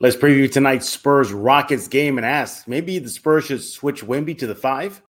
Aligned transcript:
Let's 0.00 0.14
preview 0.14 0.48
tonight's 0.48 0.88
Spurs 0.88 1.32
Rockets 1.32 1.88
game 1.88 2.18
and 2.18 2.24
ask 2.24 2.68
maybe 2.68 3.00
the 3.00 3.08
Spurs 3.08 3.46
should 3.46 3.64
switch 3.64 4.04
Wimby 4.04 4.38
to 4.38 4.46
the 4.46 4.54
five? 4.54 5.02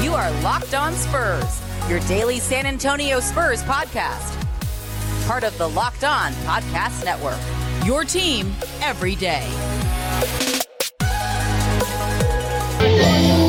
You 0.00 0.14
are 0.14 0.30
Locked 0.42 0.72
On 0.74 0.92
Spurs, 0.92 1.60
your 1.88 1.98
daily 2.06 2.38
San 2.38 2.64
Antonio 2.64 3.18
Spurs 3.18 3.60
podcast. 3.64 4.40
Part 5.26 5.42
of 5.42 5.58
the 5.58 5.68
Locked 5.68 6.04
On 6.04 6.30
Podcast 6.46 7.04
Network. 7.04 7.40
Your 7.84 8.04
team 8.04 8.54
every 8.80 9.16
day. 9.16 9.50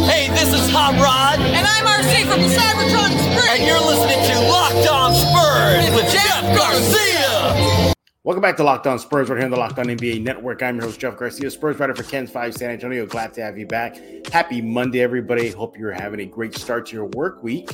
Hey, 0.10 0.30
this 0.30 0.52
is 0.52 0.68
Hot 0.72 0.96
Rod. 0.96 1.40
And 1.46 1.68
I'm 1.68 1.86
RC 1.86 2.24
from 2.24 2.42
the 2.42 2.48
Cybertron 2.48 3.12
Springs. 3.20 3.50
And 3.52 3.68
you're 3.68 3.80
listening 3.82 4.18
to 4.34 4.50
Locked 4.50 4.90
On 4.90 5.14
Spurs 5.14 5.96
with 5.96 6.12
Jeff 6.12 6.58
Garcia. 6.58 7.95
Welcome 8.26 8.42
back 8.42 8.58
to 8.58 8.64
Locked 8.64 8.88
On 8.88 8.98
Spurs. 8.98 9.30
We're 9.30 9.36
here 9.36 9.46
on 9.46 9.52
the 9.52 9.58
Locked 9.58 9.78
On 9.78 9.86
NBA 9.86 10.24
Network. 10.24 10.64
I'm 10.64 10.78
your 10.78 10.86
host, 10.86 11.00
Jeff 11.00 11.16
Garcia, 11.16 11.52
Spurs 11.52 11.78
writer 11.78 11.94
for 11.94 12.02
KENS 12.02 12.32
5 12.32 12.56
San 12.56 12.72
Antonio. 12.72 13.06
Glad 13.06 13.36
to 13.36 13.44
have 13.44 13.56
you 13.56 13.68
back. 13.68 13.98
Happy 14.32 14.64
Monday, 14.64 15.02
everybody. 15.02 15.52
Hope 15.52 15.78
you're 15.78 15.92
having 15.92 16.22
a 16.22 16.26
great 16.26 16.56
start 16.56 16.88
to 16.88 16.96
your 16.96 17.06
work 17.06 17.44
week, 17.44 17.70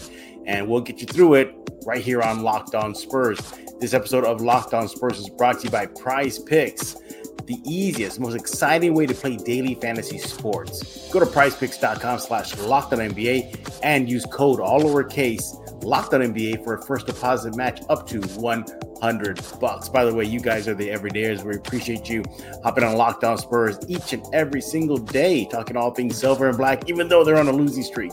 and 0.46 0.68
we'll 0.68 0.82
get 0.82 1.00
you 1.00 1.08
through 1.08 1.36
it 1.36 1.56
right 1.86 2.04
here 2.04 2.22
on 2.22 2.44
Locked 2.44 2.76
On 2.76 2.94
Spurs. 2.94 3.40
This 3.80 3.94
episode 3.94 4.26
of 4.26 4.42
Locked 4.42 4.74
On 4.74 4.90
Spurs 4.90 5.20
is 5.20 5.30
brought 5.30 5.60
to 5.60 5.64
you 5.64 5.70
by 5.70 5.86
Prize 5.86 6.38
Picks, 6.38 6.96
the 7.46 7.58
easiest, 7.66 8.20
most 8.20 8.36
exciting 8.36 8.94
way 8.94 9.06
to 9.06 9.14
play 9.14 9.38
daily 9.38 9.76
fantasy 9.76 10.18
sports. 10.18 11.10
Go 11.14 11.22
to 11.22 11.26
prizepicks.com 11.26 12.20
slash 12.20 12.58
locked 12.58 12.92
NBA 12.92 13.80
and 13.84 14.10
use 14.10 14.26
code 14.26 14.60
all 14.60 14.82
lowercase 14.82 15.61
locked 15.84 16.14
on 16.14 16.22
NBA 16.22 16.64
for 16.64 16.76
a 16.76 16.82
first 16.82 17.08
deposit 17.08 17.56
match 17.56 17.82
up 17.90 18.08
to 18.08 18.22
one 18.40 18.66
hundred 19.02 19.42
bucks. 19.60 19.90
By 19.90 20.06
the 20.06 20.14
way, 20.14 20.26
you 20.26 20.40
guys 20.40 20.68
are 20.68 20.76
the 20.76 20.90
everydayers. 20.90 21.44
We 21.44 21.56
appreciate 21.56 22.08
you 22.08 22.24
hopping 22.64 22.84
on 22.84 22.96
Locked 22.96 23.24
On 23.24 23.38
Spurs 23.38 23.80
each 23.88 24.14
and 24.14 24.24
every 24.34 24.62
single 24.62 24.98
day, 24.98 25.46
talking 25.46 25.76
all 25.76 25.92
things 25.92 26.18
silver 26.18 26.48
and 26.48 26.58
black, 26.58 26.88
even 26.90 27.08
though 27.08 27.24
they're 27.24 27.40
on 27.40 27.48
a 27.48 27.52
losing 27.52 27.84
streak. 27.84 28.12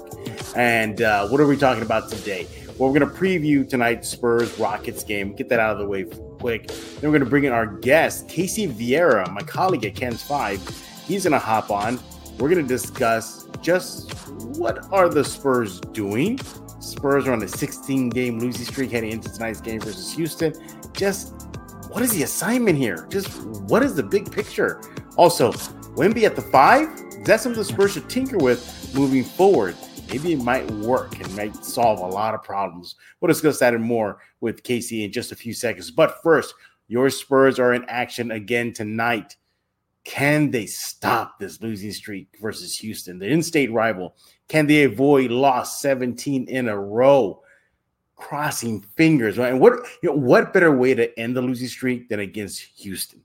And 0.57 1.03
uh, 1.03 1.29
what 1.29 1.41
are 1.41 1.47
we 1.47 1.57
talking 1.57 1.83
about 1.83 2.11
today? 2.11 2.47
Well, 2.79 2.91
we're 2.91 2.99
going 3.01 3.13
to 3.13 3.19
preview 3.19 3.69
tonight's 3.69 4.09
Spurs 4.09 4.57
Rockets 4.59 5.03
game. 5.03 5.35
Get 5.35 5.49
that 5.49 5.59
out 5.59 5.73
of 5.73 5.79
the 5.79 5.87
way 5.87 6.05
quick. 6.39 6.69
Then 6.69 7.11
we're 7.11 7.19
going 7.19 7.25
to 7.25 7.31
bring 7.31 7.45
in 7.45 7.53
our 7.53 7.67
guest, 7.67 8.29
Casey 8.29 8.69
Vieira, 8.69 9.29
my 9.33 9.43
colleague 9.43 9.85
at 9.85 9.95
KENS 9.97 10.23
Five. 10.23 10.61
He's 11.05 11.25
going 11.25 11.33
to 11.33 11.39
hop 11.39 11.71
on. 11.71 11.99
We're 12.39 12.49
going 12.49 12.63
to 12.63 12.69
discuss 12.69 13.47
just 13.61 14.13
what 14.59 14.91
are 14.93 15.09
the 15.09 15.25
Spurs 15.25 15.81
doing. 15.81 16.39
Spurs 16.89 17.27
are 17.27 17.33
on 17.33 17.43
a 17.43 17.49
16 17.49 18.11
game 18.11 18.39
losing 18.39 18.65
streak 18.65 18.91
heading 18.91 19.13
into 19.13 19.33
tonight's 19.33 19.61
game 19.61 19.81
versus 19.81 20.13
Houston 20.15 20.55
just 20.93 21.49
what 21.91 22.03
is 22.03 22.13
the 22.13 22.23
assignment 22.23 22.77
here? 22.77 23.07
Just 23.09 23.29
what 23.43 23.83
is 23.83 23.95
the 23.95 24.03
big 24.03 24.31
picture? 24.31 24.81
Also, 25.17 25.53
Wemby 25.97 26.25
at 26.25 26.37
the 26.37 26.43
five? 26.43 26.89
Is 27.11 27.25
that 27.25 27.41
something 27.41 27.59
the 27.59 27.65
Spurs 27.65 27.93
should 27.93 28.11
tinker 28.11 28.37
with 28.37 28.93
moving 28.95 29.25
forward? 29.25 29.75
Maybe 30.09 30.33
it 30.33 30.43
might 30.43 30.71
work 30.71 31.19
and 31.19 31.37
might 31.37 31.57
solve 31.57 32.01
a 32.01 32.07
lot 32.07 32.35
of 32.35 32.43
problems. 32.43 32.97
We'll 33.21 33.29
discuss 33.29 33.59
that 33.61 33.75
and 33.75 33.85
more 33.85 34.21
with 34.41 34.63
Casey 34.63 35.05
in 35.05 35.13
just 35.13 35.33
a 35.33 35.37
few 35.37 35.53
seconds. 35.53 35.91
But 35.91 36.23
first, 36.23 36.55
your 36.89 37.11
Spurs 37.11 37.59
are 37.59 37.75
in 37.75 37.85
action 37.89 38.31
again 38.33 38.73
tonight. 38.73 39.37
Can 40.05 40.51
they 40.51 40.67
stop 40.67 41.39
this 41.39 41.61
losing 41.61 41.93
streak 41.93 42.29
versus 42.41 42.77
Houston, 42.79 43.19
the 43.19 43.27
in 43.27 43.43
state 43.43 43.73
rival? 43.73 44.17
Can 44.49 44.67
they 44.67 44.85
avoid 44.85 45.31
loss 45.31 45.81
17 45.81 46.49
in 46.49 46.69
a 46.69 46.79
row? 46.79 47.43
crossing 48.19 48.81
fingers, 48.97 49.39
right? 49.39 49.53
And 49.53 49.61
what 49.61 49.75
you 50.03 50.11
know, 50.11 50.17
what 50.17 50.53
better 50.53 50.77
way 50.77 50.93
to 50.93 51.19
end 51.19 51.37
the 51.37 51.41
losing 51.41 51.69
streak 51.69 52.09
than 52.09 52.21
against 52.21 52.61
Houston? 52.81 53.23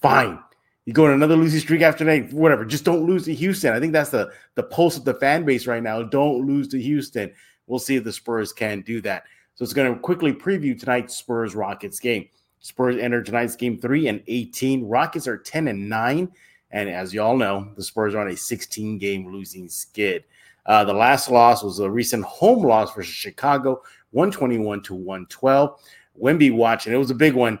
Fine. 0.00 0.38
You 0.84 0.92
go 0.92 1.06
on 1.06 1.12
another 1.12 1.36
losing 1.36 1.60
streak 1.60 1.82
after 1.82 2.04
that, 2.04 2.32
whatever. 2.32 2.64
Just 2.64 2.84
don't 2.84 3.04
lose 3.04 3.24
to 3.24 3.34
Houston. 3.34 3.72
I 3.72 3.80
think 3.80 3.92
that's 3.92 4.10
the 4.10 4.30
the 4.54 4.62
pulse 4.62 4.96
of 4.96 5.04
the 5.04 5.14
fan 5.14 5.44
base 5.44 5.66
right 5.66 5.82
now. 5.82 6.02
Don't 6.02 6.46
lose 6.46 6.68
to 6.68 6.80
Houston. 6.80 7.32
We'll 7.66 7.78
see 7.78 7.96
if 7.96 8.04
the 8.04 8.12
Spurs 8.12 8.52
can 8.52 8.82
do 8.82 9.00
that. 9.02 9.24
So 9.54 9.64
it's 9.64 9.72
going 9.72 9.92
to 9.92 9.98
quickly 9.98 10.32
preview 10.32 10.78
tonight's 10.78 11.16
Spurs 11.16 11.54
Rockets 11.54 11.98
game. 11.98 12.28
Spurs 12.60 12.96
enter 12.96 13.22
tonight's 13.22 13.56
game 13.56 13.78
three 13.78 14.08
and 14.08 14.22
18. 14.26 14.88
Rockets 14.88 15.26
are 15.26 15.36
10 15.36 15.68
and 15.68 15.88
9. 15.88 16.32
And 16.70 16.88
as 16.88 17.12
you 17.12 17.20
all 17.20 17.36
know, 17.36 17.68
the 17.76 17.82
Spurs 17.82 18.14
are 18.14 18.20
on 18.20 18.28
a 18.28 18.36
16 18.36 18.98
game 18.98 19.32
losing 19.32 19.68
skid. 19.68 20.24
Uh, 20.68 20.84
the 20.84 20.92
last 20.92 21.30
loss 21.30 21.64
was 21.64 21.80
a 21.80 21.90
recent 21.90 22.22
home 22.24 22.62
loss 22.62 22.94
versus 22.94 23.12
Chicago, 23.12 23.82
121 24.10 24.82
to 24.82 24.94
112. 24.94 25.80
Wemby 26.20 26.54
watching, 26.54 26.92
it 26.92 26.98
was 26.98 27.10
a 27.10 27.14
big 27.14 27.34
one. 27.34 27.58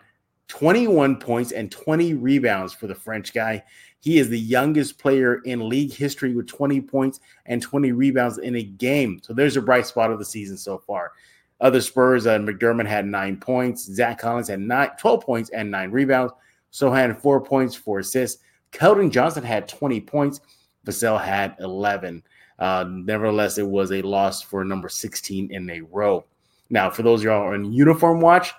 21 0.48 1.16
points 1.16 1.52
and 1.52 1.72
20 1.72 2.14
rebounds 2.14 2.74
for 2.74 2.86
the 2.86 2.94
French 2.94 3.32
guy. 3.32 3.62
He 4.00 4.18
is 4.18 4.28
the 4.28 4.38
youngest 4.38 4.98
player 4.98 5.40
in 5.44 5.68
league 5.68 5.92
history 5.92 6.34
with 6.34 6.46
20 6.46 6.80
points 6.82 7.20
and 7.46 7.60
20 7.60 7.92
rebounds 7.92 8.38
in 8.38 8.56
a 8.56 8.62
game. 8.62 9.20
So 9.22 9.32
there's 9.32 9.56
a 9.56 9.62
bright 9.62 9.86
spot 9.86 10.10
of 10.10 10.18
the 10.18 10.24
season 10.24 10.56
so 10.56 10.78
far. 10.78 11.12
Other 11.60 11.80
Spurs, 11.80 12.26
uh, 12.26 12.38
McDermott 12.38 12.86
had 12.86 13.06
nine 13.06 13.38
points. 13.38 13.84
Zach 13.84 14.18
Collins 14.18 14.48
had 14.48 14.60
nine, 14.60 14.90
12 14.98 15.22
points 15.22 15.50
and 15.50 15.70
nine 15.70 15.90
rebounds. 15.90 16.32
Sochan 16.72 17.18
four 17.18 17.40
points, 17.40 17.74
four 17.74 17.98
assists. 18.00 18.42
Keldon 18.70 19.10
Johnson 19.10 19.42
had 19.42 19.66
20 19.66 20.00
points. 20.02 20.40
Vassell 20.86 21.20
had 21.20 21.56
11. 21.58 22.22
Uh, 22.58 22.84
nevertheless, 22.88 23.58
it 23.58 23.66
was 23.66 23.92
a 23.92 24.02
loss 24.02 24.42
for 24.42 24.64
number 24.64 24.88
16 24.88 25.50
in 25.52 25.70
a 25.70 25.80
row. 25.82 26.24
Now, 26.70 26.90
for 26.90 27.02
those 27.02 27.20
of 27.20 27.24
y'all 27.24 27.52
on 27.54 27.72
uniform 27.72 28.20
watch, 28.20 28.52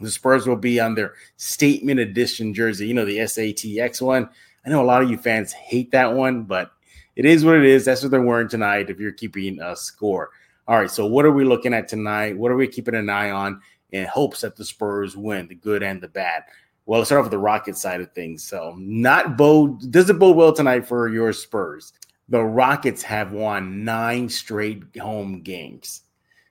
the 0.00 0.10
Spurs 0.10 0.46
will 0.46 0.56
be 0.56 0.80
on 0.80 0.94
their 0.94 1.14
statement 1.36 2.00
edition 2.00 2.54
jersey. 2.54 2.88
You 2.88 2.94
know, 2.94 3.04
the 3.04 3.18
SATX 3.18 4.00
one. 4.02 4.28
I 4.66 4.70
know 4.70 4.82
a 4.82 4.84
lot 4.84 5.02
of 5.02 5.10
you 5.10 5.16
fans 5.16 5.52
hate 5.52 5.90
that 5.92 6.12
one, 6.12 6.42
but 6.42 6.72
it 7.16 7.24
is 7.24 7.44
what 7.44 7.56
it 7.56 7.64
is. 7.64 7.84
That's 7.84 8.02
what 8.02 8.10
they're 8.10 8.22
wearing 8.22 8.48
tonight 8.48 8.90
if 8.90 9.00
you're 9.00 9.12
keeping 9.12 9.60
a 9.60 9.74
score. 9.74 10.30
All 10.66 10.78
right, 10.78 10.90
so 10.90 11.06
what 11.06 11.24
are 11.24 11.32
we 11.32 11.44
looking 11.44 11.72
at 11.72 11.88
tonight? 11.88 12.36
What 12.36 12.52
are 12.52 12.56
we 12.56 12.68
keeping 12.68 12.94
an 12.94 13.08
eye 13.08 13.30
on 13.30 13.60
in 13.92 14.04
hopes 14.04 14.42
that 14.42 14.54
the 14.54 14.64
Spurs 14.64 15.16
win, 15.16 15.48
the 15.48 15.54
good 15.54 15.82
and 15.82 16.00
the 16.00 16.08
bad? 16.08 16.44
Well, 16.84 17.00
let's 17.00 17.08
start 17.08 17.20
off 17.20 17.24
with 17.24 17.32
the 17.32 17.38
Rocket 17.38 17.76
side 17.76 18.00
of 18.00 18.12
things. 18.12 18.44
So, 18.44 18.74
not 18.78 19.36
bode 19.36 19.90
does 19.90 20.10
it 20.10 20.18
bode 20.18 20.36
well 20.36 20.52
tonight 20.52 20.86
for 20.86 21.08
your 21.08 21.32
Spurs? 21.32 21.92
The 22.28 22.42
Rockets 22.42 23.02
have 23.02 23.32
won 23.32 23.84
nine 23.84 24.28
straight 24.28 24.82
home 25.00 25.40
games. 25.42 26.02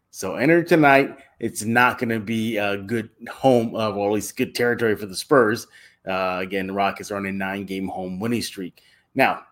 So 0.10 0.36
enter 0.36 0.64
tonight. 0.64 1.18
It's 1.40 1.64
not 1.64 2.00
going 2.00 2.10
to 2.10 2.20
be 2.20 2.58
a 2.58 2.78
good 2.78 3.10
home, 3.30 3.76
uh, 3.76 3.92
well, 3.92 4.08
at 4.08 4.14
least 4.14 4.36
good 4.36 4.56
territory 4.56 4.96
for 4.96 5.06
the 5.06 5.16
Spurs. 5.16 5.68
Uh, 6.08 6.40
again, 6.42 6.68
the 6.68 6.74
Rockets 6.74 7.12
are 7.12 7.18
on 7.18 7.28
a 7.28 7.32
nine-game 7.32 7.88
home 7.88 8.20
winning 8.20 8.42
streak. 8.42 8.82
Now, 9.14 9.44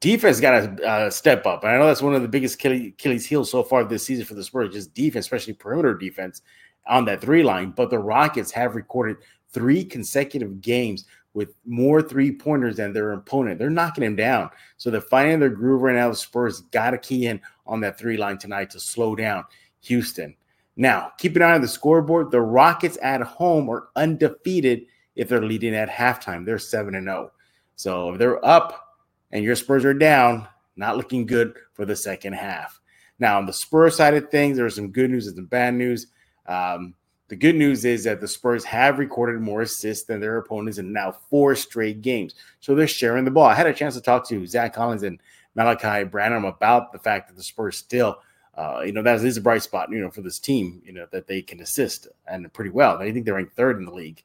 defense 0.00 0.38
got 0.38 0.76
to 0.76 0.86
uh, 0.86 1.10
step 1.10 1.46
up. 1.46 1.64
And 1.64 1.72
I 1.72 1.78
know 1.78 1.86
that's 1.86 2.02
one 2.02 2.14
of 2.14 2.22
the 2.22 2.28
biggest 2.28 2.64
Achilles 2.64 3.26
heels 3.26 3.50
so 3.50 3.62
far 3.62 3.82
this 3.82 4.04
season 4.04 4.24
for 4.24 4.34
the 4.34 4.44
Spurs, 4.44 4.72
just 4.72 4.94
defense, 4.94 5.24
especially 5.24 5.54
perimeter 5.54 5.94
defense 5.94 6.42
on 6.86 7.04
that 7.06 7.20
three 7.20 7.42
line. 7.42 7.70
But 7.70 7.90
the 7.90 7.98
Rockets 7.98 8.52
have 8.52 8.76
recorded 8.76 9.16
three 9.50 9.84
consecutive 9.84 10.60
games 10.60 11.06
with 11.34 11.54
more 11.66 12.00
three 12.00 12.32
pointers 12.32 12.76
than 12.76 12.92
their 12.92 13.12
opponent. 13.12 13.58
They're 13.58 13.68
knocking 13.68 14.04
him 14.04 14.16
down. 14.16 14.50
So 14.76 14.90
they're 14.90 15.00
finding 15.00 15.40
their 15.40 15.50
groove 15.50 15.82
right 15.82 15.96
now. 15.96 16.08
The 16.08 16.16
Spurs 16.16 16.60
got 16.60 16.92
to 16.92 16.98
key 16.98 17.26
in 17.26 17.40
on 17.66 17.80
that 17.80 17.98
three 17.98 18.16
line 18.16 18.38
tonight 18.38 18.70
to 18.70 18.80
slow 18.80 19.14
down 19.14 19.44
Houston. 19.82 20.36
Now, 20.76 21.12
keep 21.18 21.36
an 21.36 21.42
eye 21.42 21.54
on 21.54 21.60
the 21.60 21.68
scoreboard. 21.68 22.30
The 22.30 22.40
Rockets 22.40 22.98
at 23.02 23.20
home 23.20 23.68
are 23.68 23.88
undefeated 23.96 24.86
if 25.16 25.28
they're 25.28 25.42
leading 25.44 25.74
at 25.74 25.88
halftime. 25.88 26.44
They're 26.44 26.58
7 26.58 26.94
and 26.94 27.06
0. 27.06 27.30
So 27.76 28.12
if 28.12 28.18
they're 28.18 28.44
up 28.44 28.96
and 29.30 29.44
your 29.44 29.56
Spurs 29.56 29.84
are 29.84 29.94
down, 29.94 30.48
not 30.76 30.96
looking 30.96 31.26
good 31.26 31.54
for 31.72 31.84
the 31.84 31.96
second 31.96 32.32
half. 32.34 32.80
Now, 33.18 33.38
on 33.38 33.46
the 33.46 33.52
Spurs 33.52 33.96
side 33.96 34.14
of 34.14 34.30
things, 34.30 34.56
there's 34.56 34.74
some 34.74 34.90
good 34.90 35.10
news 35.10 35.26
and 35.26 35.36
some 35.36 35.46
bad 35.46 35.74
news. 35.74 36.08
Um, 36.46 36.94
the 37.28 37.36
good 37.36 37.54
news 37.54 37.84
is 37.84 38.04
that 38.04 38.20
the 38.20 38.28
Spurs 38.28 38.64
have 38.64 38.98
recorded 38.98 39.40
more 39.40 39.62
assists 39.62 40.04
than 40.04 40.20
their 40.20 40.36
opponents 40.36 40.78
in 40.78 40.92
now 40.92 41.12
four 41.12 41.54
straight 41.56 42.02
games. 42.02 42.34
So 42.60 42.74
they're 42.74 42.86
sharing 42.86 43.24
the 43.24 43.30
ball. 43.30 43.46
I 43.46 43.54
had 43.54 43.66
a 43.66 43.72
chance 43.72 43.94
to 43.94 44.00
talk 44.00 44.28
to 44.28 44.46
Zach 44.46 44.74
Collins 44.74 45.02
and 45.02 45.20
Malachi 45.54 46.04
Branham 46.04 46.44
about 46.44 46.92
the 46.92 46.98
fact 46.98 47.28
that 47.28 47.36
the 47.36 47.42
Spurs 47.42 47.76
still– 47.76 48.18
uh, 48.56 48.82
you 48.84 48.92
know, 48.92 49.02
that 49.02 49.22
is 49.24 49.36
a 49.36 49.40
bright 49.40 49.62
spot, 49.62 49.90
you 49.90 50.00
know, 50.00 50.10
for 50.10 50.22
this 50.22 50.38
team, 50.38 50.80
you 50.84 50.92
know, 50.92 51.06
that 51.10 51.26
they 51.26 51.42
can 51.42 51.60
assist 51.60 52.08
and 52.26 52.52
pretty 52.52 52.70
well. 52.70 52.98
I 52.98 53.10
think 53.12 53.24
they're 53.24 53.34
ranked 53.34 53.56
third 53.56 53.78
in 53.78 53.84
the 53.84 53.92
league. 53.92 54.22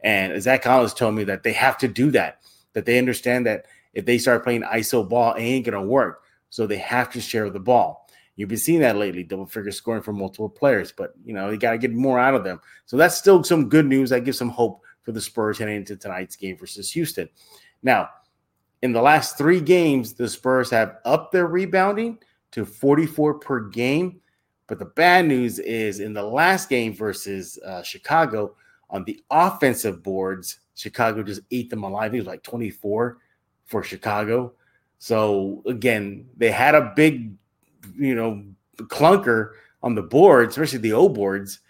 And 0.00 0.40
Zach 0.42 0.62
Collins 0.62 0.94
told 0.94 1.14
me 1.14 1.24
that 1.24 1.42
they 1.42 1.52
have 1.52 1.78
to 1.78 1.88
do 1.88 2.10
that, 2.12 2.40
that 2.72 2.86
they 2.86 2.98
understand 2.98 3.46
that 3.46 3.66
if 3.94 4.04
they 4.04 4.18
start 4.18 4.44
playing 4.44 4.62
ISO 4.62 5.08
ball, 5.08 5.34
it 5.34 5.42
ain't 5.42 5.64
going 5.64 5.80
to 5.80 5.88
work. 5.88 6.22
So 6.50 6.66
they 6.66 6.78
have 6.78 7.12
to 7.12 7.20
share 7.20 7.50
the 7.50 7.60
ball. 7.60 8.07
You've 8.38 8.48
been 8.48 8.56
seeing 8.56 8.78
that 8.80 8.96
lately, 8.96 9.24
double 9.24 9.46
figure 9.46 9.72
scoring 9.72 10.00
from 10.00 10.16
multiple 10.16 10.48
players, 10.48 10.92
but, 10.96 11.12
you 11.24 11.34
know, 11.34 11.50
you 11.50 11.58
got 11.58 11.72
to 11.72 11.78
get 11.78 11.92
more 11.92 12.20
out 12.20 12.36
of 12.36 12.44
them. 12.44 12.60
So 12.86 12.96
that's 12.96 13.16
still 13.16 13.42
some 13.42 13.68
good 13.68 13.84
news. 13.84 14.10
That 14.10 14.24
gives 14.24 14.38
some 14.38 14.48
hope 14.48 14.80
for 15.02 15.10
the 15.10 15.20
Spurs 15.20 15.58
heading 15.58 15.74
into 15.74 15.96
tonight's 15.96 16.36
game 16.36 16.56
versus 16.56 16.92
Houston. 16.92 17.28
Now, 17.82 18.10
in 18.80 18.92
the 18.92 19.02
last 19.02 19.36
three 19.36 19.60
games, 19.60 20.14
the 20.14 20.28
Spurs 20.28 20.70
have 20.70 20.98
upped 21.04 21.32
their 21.32 21.48
rebounding 21.48 22.18
to 22.52 22.64
44 22.64 23.40
per 23.40 23.68
game. 23.70 24.20
But 24.68 24.78
the 24.78 24.84
bad 24.84 25.26
news 25.26 25.58
is 25.58 25.98
in 25.98 26.12
the 26.12 26.22
last 26.22 26.68
game 26.68 26.94
versus 26.94 27.58
uh, 27.66 27.82
Chicago, 27.82 28.54
On 28.90 29.02
the 29.02 29.20
offensive 29.30 30.02
boards, 30.04 30.60
Chicago 30.76 31.24
just 31.24 31.40
ate 31.50 31.70
them 31.70 31.82
alive. 31.82 32.14
It 32.14 32.18
was 32.18 32.26
like 32.28 32.44
24 32.44 33.18
for 33.64 33.82
Chicago. 33.82 34.52
So 34.98 35.62
again, 35.66 36.28
they 36.36 36.50
had 36.50 36.74
a 36.74 36.92
big, 36.94 37.32
you 37.96 38.14
know, 38.14 38.44
clunker 38.76 39.52
on 39.82 39.94
the 39.94 40.02
boards, 40.02 40.56
especially 40.56 40.78
the 40.78 40.92
O 40.92 41.08
boards. 41.08 41.60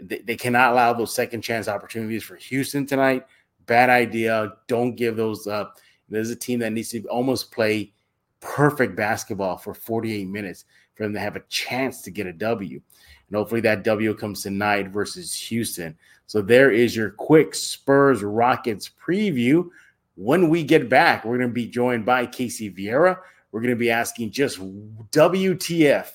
They, 0.00 0.18
they 0.18 0.36
cannot 0.36 0.72
allow 0.72 0.92
those 0.92 1.14
second 1.14 1.42
chance 1.42 1.68
opportunities 1.68 2.24
for 2.24 2.36
Houston 2.36 2.86
tonight. 2.86 3.26
Bad 3.66 3.90
idea. 3.90 4.54
Don't 4.66 4.94
give 4.94 5.16
those 5.16 5.46
up. 5.46 5.78
There's 6.08 6.30
a 6.30 6.36
team 6.36 6.60
that 6.60 6.72
needs 6.72 6.90
to 6.90 7.02
almost 7.04 7.52
play 7.52 7.92
perfect 8.40 8.96
basketball 8.96 9.56
for 9.56 9.74
48 9.74 10.26
minutes 10.28 10.64
for 10.94 11.02
them 11.02 11.12
to 11.12 11.20
have 11.20 11.36
a 11.36 11.42
chance 11.48 12.02
to 12.02 12.10
get 12.10 12.26
a 12.26 12.32
W. 12.32 12.80
And 13.28 13.36
hopefully 13.36 13.60
that 13.62 13.84
W 13.84 14.14
comes 14.14 14.42
tonight 14.42 14.88
versus 14.88 15.34
Houston. 15.34 15.96
So 16.26 16.42
there 16.42 16.70
is 16.70 16.96
your 16.96 17.10
quick 17.10 17.54
Spurs 17.54 18.22
Rockets 18.22 18.90
preview. 19.00 19.68
When 20.16 20.48
we 20.48 20.62
get 20.62 20.88
back, 20.88 21.24
we're 21.24 21.38
going 21.38 21.50
to 21.50 21.54
be 21.54 21.68
joined 21.68 22.04
by 22.04 22.26
Casey 22.26 22.70
Vieira. 22.70 23.18
We're 23.58 23.62
going 23.62 23.74
to 23.74 23.76
be 23.76 23.90
asking 23.90 24.30
just 24.30 24.60
WTF 24.60 26.10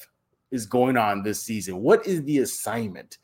is 0.52 0.66
going 0.66 0.96
on 0.96 1.24
this 1.24 1.42
season? 1.42 1.82
What 1.82 2.08
is 2.08 2.24
the 2.24 2.38
assignment? 2.38 3.18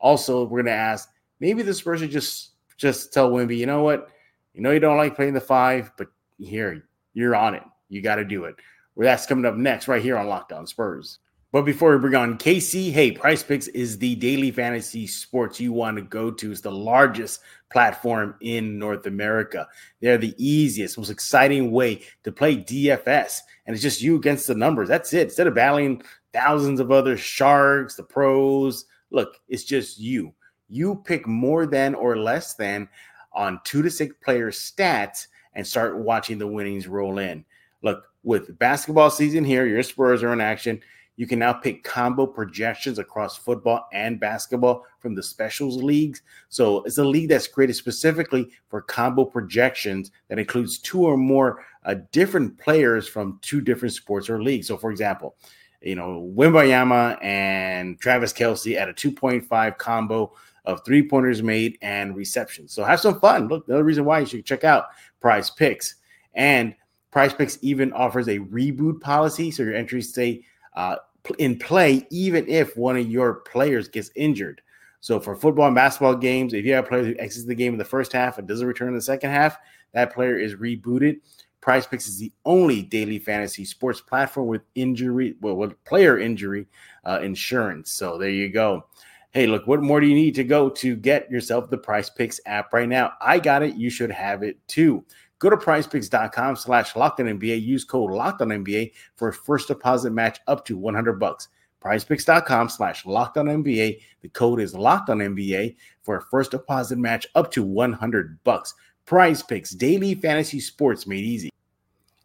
Also, 0.00 0.44
we're 0.44 0.62
going 0.62 0.72
to 0.74 0.80
ask 0.80 1.10
maybe 1.40 1.60
the 1.60 1.74
Spurs 1.74 2.00
should 2.00 2.10
just 2.10 2.52
just 2.78 3.12
tell 3.12 3.30
Wimby, 3.30 3.58
you 3.58 3.66
know 3.66 3.82
what? 3.82 4.08
You 4.54 4.62
know 4.62 4.70
you 4.70 4.80
don't 4.80 4.96
like 4.96 5.14
playing 5.14 5.34
the 5.34 5.42
five, 5.42 5.92
but 5.98 6.08
here 6.38 6.88
you're 7.12 7.36
on 7.36 7.54
it. 7.54 7.64
You 7.90 8.00
got 8.00 8.14
to 8.14 8.24
do 8.24 8.44
it. 8.44 8.54
Well, 8.94 9.04
that's 9.04 9.26
coming 9.26 9.44
up 9.44 9.56
next 9.56 9.88
right 9.88 10.00
here 10.00 10.16
on 10.16 10.26
Locked 10.26 10.52
On 10.52 10.66
Spurs. 10.66 11.18
But 11.52 11.62
before 11.62 11.92
we 11.92 12.00
bring 12.00 12.16
on 12.16 12.38
Casey, 12.38 12.90
hey, 12.90 13.12
Prize 13.12 13.42
Picks 13.42 13.68
is 13.68 13.98
the 13.98 14.16
daily 14.16 14.50
fantasy 14.50 15.06
sports 15.06 15.60
you 15.60 15.72
want 15.72 15.96
to 15.96 16.02
go 16.02 16.30
to. 16.30 16.50
It's 16.50 16.60
the 16.60 16.72
largest 16.72 17.40
platform 17.70 18.34
in 18.40 18.78
North 18.78 19.06
America. 19.06 19.68
They're 20.00 20.18
the 20.18 20.34
easiest, 20.38 20.98
most 20.98 21.08
exciting 21.08 21.70
way 21.70 22.02
to 22.24 22.32
play 22.32 22.56
DFS. 22.56 23.38
And 23.64 23.74
it's 23.74 23.82
just 23.82 24.02
you 24.02 24.16
against 24.16 24.48
the 24.48 24.56
numbers. 24.56 24.88
That's 24.88 25.12
it. 25.12 25.28
Instead 25.28 25.46
of 25.46 25.54
battling 25.54 26.02
thousands 26.32 26.80
of 26.80 26.90
other 26.90 27.16
sharks, 27.16 27.94
the 27.94 28.02
pros, 28.02 28.84
look, 29.10 29.38
it's 29.48 29.64
just 29.64 29.98
you. 30.00 30.34
You 30.68 31.00
pick 31.04 31.28
more 31.28 31.64
than 31.64 31.94
or 31.94 32.16
less 32.16 32.54
than 32.54 32.88
on 33.32 33.60
two 33.62 33.82
to 33.82 33.90
six 33.90 34.14
player 34.20 34.50
stats 34.50 35.28
and 35.54 35.64
start 35.64 35.96
watching 35.98 36.38
the 36.38 36.46
winnings 36.46 36.88
roll 36.88 37.18
in. 37.18 37.44
Look, 37.82 38.04
with 38.24 38.58
basketball 38.58 39.10
season 39.10 39.44
here, 39.44 39.64
your 39.64 39.84
Spurs 39.84 40.24
are 40.24 40.32
in 40.32 40.40
action. 40.40 40.82
You 41.16 41.26
can 41.26 41.38
now 41.38 41.54
pick 41.54 41.82
combo 41.82 42.26
projections 42.26 42.98
across 42.98 43.36
football 43.36 43.88
and 43.92 44.20
basketball 44.20 44.84
from 45.00 45.14
the 45.14 45.22
specials 45.22 45.82
leagues. 45.82 46.22
So 46.50 46.82
it's 46.84 46.98
a 46.98 47.04
league 47.04 47.30
that's 47.30 47.48
created 47.48 47.74
specifically 47.74 48.50
for 48.68 48.82
combo 48.82 49.24
projections 49.24 50.10
that 50.28 50.38
includes 50.38 50.78
two 50.78 51.02
or 51.02 51.16
more 51.16 51.64
uh, 51.84 51.96
different 52.12 52.58
players 52.58 53.08
from 53.08 53.38
two 53.42 53.60
different 53.60 53.94
sports 53.94 54.28
or 54.28 54.42
leagues. 54.42 54.68
So, 54.68 54.76
for 54.76 54.90
example, 54.90 55.36
you 55.80 55.94
know, 55.94 56.30
Wembanyama 56.36 57.22
and 57.22 57.98
Travis 57.98 58.32
Kelce 58.32 58.76
at 58.76 58.88
a 58.88 58.92
2.5 58.92 59.78
combo 59.78 60.32
of 60.64 60.84
three 60.84 61.06
pointers 61.06 61.42
made 61.42 61.78
and 61.80 62.16
receptions. 62.16 62.72
So 62.72 62.84
have 62.84 63.00
some 63.00 63.20
fun. 63.20 63.48
Look, 63.48 63.66
the 63.66 63.74
other 63.74 63.84
reason 63.84 64.04
why 64.04 64.20
you 64.20 64.26
should 64.26 64.44
check 64.44 64.64
out 64.64 64.86
Prize 65.20 65.50
Picks. 65.50 65.94
And 66.34 66.74
Prize 67.10 67.32
Picks 67.32 67.58
even 67.62 67.92
offers 67.92 68.28
a 68.28 68.40
reboot 68.40 69.00
policy. 69.00 69.50
So 69.50 69.62
your 69.62 69.74
entries 69.74 70.10
stay 70.10 70.42
uh, 70.76 70.96
in 71.38 71.58
play 71.58 72.06
even 72.10 72.48
if 72.48 72.76
one 72.76 72.96
of 72.96 73.10
your 73.10 73.34
players 73.34 73.88
gets 73.88 74.10
injured. 74.14 74.62
So 75.00 75.20
for 75.20 75.36
football 75.36 75.66
and 75.66 75.74
basketball 75.74 76.16
games, 76.16 76.52
if 76.52 76.64
you 76.64 76.74
have 76.74 76.84
a 76.84 76.88
player 76.88 77.04
who 77.04 77.14
exits 77.18 77.46
the 77.46 77.54
game 77.54 77.72
in 77.72 77.78
the 77.78 77.84
first 77.84 78.12
half 78.12 78.38
and 78.38 78.48
doesn't 78.48 78.66
return 78.66 78.88
in 78.88 78.94
the 78.94 79.02
second 79.02 79.30
half, 79.30 79.58
that 79.92 80.12
player 80.12 80.36
is 80.36 80.54
rebooted. 80.54 81.20
Prize 81.60 81.86
Picks 81.86 82.06
is 82.06 82.18
the 82.18 82.32
only 82.44 82.82
daily 82.82 83.18
fantasy 83.18 83.64
sports 83.64 84.00
platform 84.00 84.46
with 84.46 84.62
injury, 84.74 85.34
well, 85.40 85.56
with 85.56 85.82
player 85.84 86.18
injury 86.18 86.66
uh, 87.04 87.20
insurance. 87.22 87.92
So 87.92 88.18
there 88.18 88.30
you 88.30 88.50
go. 88.50 88.86
Hey, 89.30 89.46
look, 89.46 89.66
what 89.66 89.82
more 89.82 90.00
do 90.00 90.06
you 90.06 90.14
need 90.14 90.34
to 90.36 90.44
go 90.44 90.70
to 90.70 90.96
get 90.96 91.30
yourself 91.30 91.68
the 91.68 91.76
Prize 91.76 92.08
Picks 92.08 92.40
app 92.46 92.72
right 92.72 92.88
now? 92.88 93.12
I 93.20 93.38
got 93.38 93.62
it. 93.62 93.74
You 93.74 93.90
should 93.90 94.10
have 94.10 94.42
it 94.42 94.58
too. 94.68 95.04
Go 95.38 95.50
to 95.50 95.56
prizepicks.com 95.56 96.56
slash 96.56 96.96
locked 96.96 97.20
on 97.20 97.26
NBA. 97.26 97.62
Use 97.62 97.84
code 97.84 98.10
locked 98.10 98.40
on 98.40 98.48
NBA 98.48 98.92
for 99.16 99.28
a 99.28 99.32
first 99.32 99.68
deposit 99.68 100.12
match 100.12 100.40
up 100.46 100.64
to 100.66 100.76
100 100.76 101.20
bucks. 101.20 101.48
Prizepicks.com 101.82 102.68
slash 102.68 103.04
locked 103.04 103.36
on 103.36 103.46
NBA. 103.46 104.00
The 104.22 104.28
code 104.30 104.60
is 104.60 104.74
locked 104.74 105.10
on 105.10 105.18
NBA 105.18 105.76
for 106.02 106.16
a 106.16 106.22
first 106.22 106.52
deposit 106.52 106.98
match 106.98 107.26
up 107.34 107.50
to 107.52 107.62
100 107.62 108.42
bucks. 108.44 108.74
Prize 109.04 109.42
Picks, 109.42 109.70
daily 109.70 110.14
fantasy 110.14 110.58
sports 110.58 111.06
made 111.06 111.24
easy. 111.24 111.50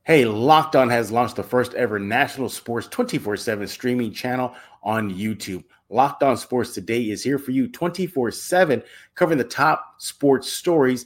Hey, 0.04 0.26
Locked 0.26 0.76
On 0.76 0.90
has 0.90 1.12
launched 1.12 1.36
the 1.36 1.44
first 1.44 1.76
ever 1.76 2.00
national 2.00 2.50
sports 2.50 2.88
24 2.88 3.38
7 3.38 3.68
streaming 3.68 4.12
channel 4.12 4.56
on 4.82 5.14
YouTube. 5.14 5.64
Locked 5.90 6.24
On 6.24 6.36
Sports 6.36 6.74
Today 6.74 7.04
is 7.04 7.24
here 7.24 7.38
for 7.38 7.52
you 7.52 7.68
24 7.68 8.32
7, 8.32 8.82
covering 9.14 9.38
the 9.38 9.44
top 9.44 10.02
sports 10.02 10.52
stories 10.52 11.06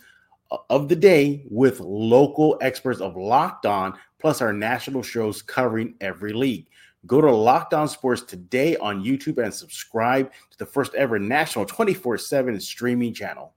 of 0.69 0.87
the 0.89 0.95
day 0.95 1.45
with 1.49 1.79
local 1.79 2.57
experts 2.61 3.01
of 3.01 3.15
Locked 3.15 3.65
On, 3.65 3.97
plus 4.19 4.41
our 4.41 4.53
national 4.53 5.03
shows 5.03 5.41
covering 5.41 5.95
every 6.01 6.33
league. 6.33 6.67
Go 7.07 7.21
to 7.21 7.31
Locked 7.31 7.73
On 7.73 7.87
Sports 7.87 8.23
today 8.23 8.75
on 8.77 9.03
YouTube 9.03 9.43
and 9.43 9.53
subscribe 9.53 10.31
to 10.51 10.57
the 10.57 10.65
first 10.65 10.95
ever 10.95 11.19
national 11.19 11.65
24 11.65 12.17
7 12.17 12.59
streaming 12.59 13.13
channel. 13.13 13.53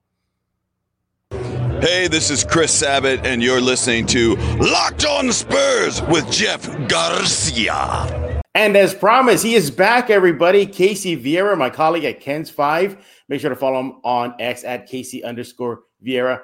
Hey, 1.81 2.08
this 2.08 2.29
is 2.29 2.43
Chris 2.43 2.75
Sabat, 2.75 3.25
and 3.25 3.40
you're 3.43 3.61
listening 3.61 4.05
to 4.06 4.35
Locked 4.58 5.06
On 5.06 5.32
Spurs 5.32 6.02
with 6.02 6.29
Jeff 6.31 6.67
Garcia. 6.88 8.43
And 8.55 8.76
as 8.76 8.93
promised, 8.93 9.44
he 9.44 9.55
is 9.55 9.70
back, 9.70 10.11
everybody. 10.11 10.67
Casey 10.67 11.17
Vieira, 11.17 11.56
my 11.56 11.70
colleague 11.70 12.05
at 12.05 12.20
KENS 12.20 12.50
Five. 12.50 13.06
Make 13.29 13.40
sure 13.40 13.50
to 13.50 13.56
follow 13.56 13.79
him 13.79 14.00
on 14.02 14.35
X 14.40 14.64
at 14.64 14.88
Casey 14.88 15.23
underscore 15.23 15.82
Vieira. 16.05 16.40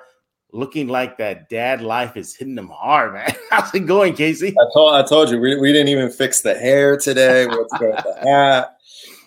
Looking 0.55 0.87
like 0.87 1.19
that 1.19 1.49
dad 1.49 1.83
life 1.83 2.17
is 2.17 2.37
hitting 2.37 2.57
him 2.57 2.69
hard, 2.69 3.15
man. 3.15 3.35
How's 3.51 3.75
it 3.75 3.81
going, 3.81 4.15
Casey? 4.15 4.51
I 4.51 4.65
told, 4.73 4.95
I 4.95 5.03
told 5.03 5.29
you, 5.29 5.41
we, 5.41 5.59
we 5.59 5.73
didn't 5.73 5.89
even 5.89 6.11
fix 6.13 6.43
the 6.43 6.55
hair 6.55 6.97
today. 6.97 7.45
We 7.45 7.57
have 7.57 7.67
to 7.67 7.79
go 7.81 7.91
with 7.91 8.05
the 8.05 8.21
hat. 8.31 8.77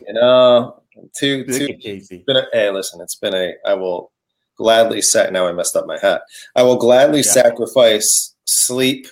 You 0.08 0.14
know, 0.14 0.82
two, 1.18 1.44
two. 1.44 1.74
Casey. 1.82 2.24
Been 2.26 2.38
a, 2.38 2.46
hey, 2.54 2.72
listen, 2.72 3.02
it's 3.02 3.16
been 3.16 3.34
a, 3.34 3.56
I 3.66 3.74
will 3.74 4.14
gladly 4.58 5.02
set, 5.02 5.34
Now 5.34 5.46
I 5.48 5.52
messed 5.52 5.76
up 5.76 5.86
my 5.86 6.00
hat. 6.02 6.22
I 6.56 6.64
will 6.64 6.78
gladly 6.78 7.20
Yeah. 7.20 7.32
sacrifice 7.32 8.34
sleep 8.46 9.08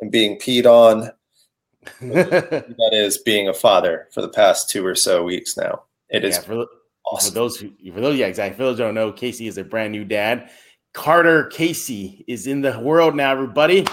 and 0.00 0.10
being 0.10 0.38
peed 0.38 0.64
on. 0.64 1.10
That 2.00 2.90
is 2.92 3.18
being 3.18 3.48
a 3.48 3.54
father 3.54 4.08
for 4.14 4.22
the 4.22 4.30
past 4.30 4.70
two 4.70 4.84
or 4.86 4.94
so 4.94 5.22
weeks 5.22 5.58
now. 5.58 5.82
It 6.08 6.24
is 6.24 6.36
yeah, 6.36 6.40
for, 6.40 6.54
for 6.54 6.66
awesome. 7.04 7.34
those 7.34 7.58
who, 7.58 7.70
for 7.92 8.00
those, 8.00 8.16
yeah, 8.16 8.28
exactly. 8.28 8.56
For 8.56 8.62
those 8.62 8.78
who 8.78 8.84
don't 8.84 8.94
know, 8.94 9.12
Casey 9.12 9.46
is 9.46 9.58
a 9.58 9.64
brand 9.64 9.92
new 9.92 10.06
dad. 10.06 10.48
Carter 10.94 11.46
Casey 11.46 12.24
is 12.28 12.46
in 12.46 12.62
the 12.62 12.78
world 12.78 13.14
now, 13.14 13.32
everybody. 13.32 13.84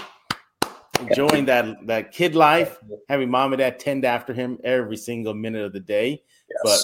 Enjoying 1.00 1.44
that 1.46 1.84
that 1.86 2.12
kid 2.12 2.36
life, 2.36 2.78
having 3.08 3.28
mom 3.28 3.52
and 3.52 3.58
dad 3.58 3.80
tend 3.80 4.04
after 4.04 4.32
him 4.32 4.56
every 4.62 4.96
single 4.96 5.34
minute 5.34 5.64
of 5.64 5.72
the 5.72 5.80
day. 5.80 6.22
Yes. 6.48 6.60
But 6.62 6.78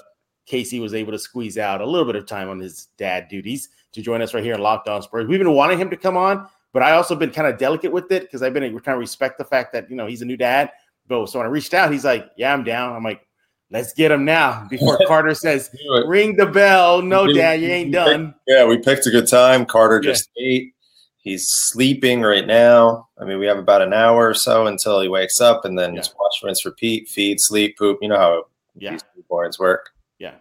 Casey 0.44 0.80
was 0.80 0.92
able 0.92 1.12
to 1.12 1.18
squeeze 1.20 1.56
out 1.56 1.80
a 1.80 1.87
little 1.87 2.04
bit 2.04 2.16
of 2.16 2.26
time 2.26 2.48
on 2.48 2.58
his 2.58 2.88
dad 2.98 3.28
duties 3.28 3.68
to 3.92 4.02
join 4.02 4.20
us 4.20 4.34
right 4.34 4.42
here 4.42 4.54
in 4.54 4.60
Locked 4.60 4.88
On 4.88 5.00
Spurs. 5.02 5.28
We've 5.28 5.38
been 5.38 5.54
wanting 5.54 5.78
him 5.78 5.88
to 5.90 5.96
come 5.96 6.16
on, 6.16 6.48
but 6.72 6.82
I 6.82 6.92
also 6.92 7.14
been 7.14 7.30
kind 7.30 7.46
of 7.46 7.56
delicate 7.56 7.92
with 7.92 8.10
it 8.10 8.22
because 8.22 8.42
I've 8.42 8.52
been 8.52 8.76
trying 8.80 8.96
to 8.96 9.00
respect 9.00 9.38
the 9.38 9.44
fact 9.44 9.72
that 9.72 9.88
you 9.88 9.94
know 9.94 10.06
he's 10.08 10.22
a 10.22 10.26
new 10.26 10.37
dad. 10.37 10.72
But 11.06 11.26
so 11.26 11.38
when 11.38 11.46
I 11.46 11.50
reached 11.50 11.75
out, 11.75 11.92
he's 11.92 12.04
like, 12.04 12.28
"Yeah, 12.37 12.52
I'm 12.52 12.64
down." 12.64 12.96
I'm 12.96 13.04
like, 13.04 13.25
"Let's 13.70 13.92
get 13.92 14.10
him 14.10 14.25
now 14.25 14.66
before 14.70 14.98
Carter 15.06 15.34
says 15.34 15.70
ring 16.06 16.37
the 16.37 16.46
bell." 16.46 17.02
No, 17.02 17.25
We- 17.25 17.34
dad, 17.34 17.60
you 17.60 17.68
ain't 17.68 17.92
done. 17.92 18.34
Yeah, 18.46 18.64
we 18.64 18.78
picked 18.78 19.06
a 19.06 19.10
good 19.10 19.28
time. 19.28 19.64
Carter 19.66 20.00
Yeah. 20.02 20.12
just 20.12 20.30
ate. 20.38 20.72
He's 21.18 21.48
sleeping 21.50 22.22
right 22.22 22.46
now. 22.46 23.08
I 23.20 23.25
mean, 23.25 23.38
we 23.38 23.46
have 23.46 23.58
about 23.58 23.82
an 23.82 23.92
hour 23.92 24.28
or 24.28 24.34
so 24.34 24.66
until 24.66 25.00
he 25.00 25.08
wakes 25.08 25.40
up, 25.40 25.64
and 25.64 25.78
then 25.78 25.92
Yeah. 25.94 26.00
just 26.00 26.14
watch, 26.18 26.40
rinse, 26.42 26.64
repeat, 26.64 27.08
feed, 27.08 27.40
sleep, 27.40 27.76
poop. 27.76 27.98
You 28.00 28.08
know 28.08 28.16
how 28.18 28.44
Yeah, 28.76 28.92
these 28.92 29.02
newborns 29.18 29.58
work. 29.58 29.90
yeah. 30.18 30.34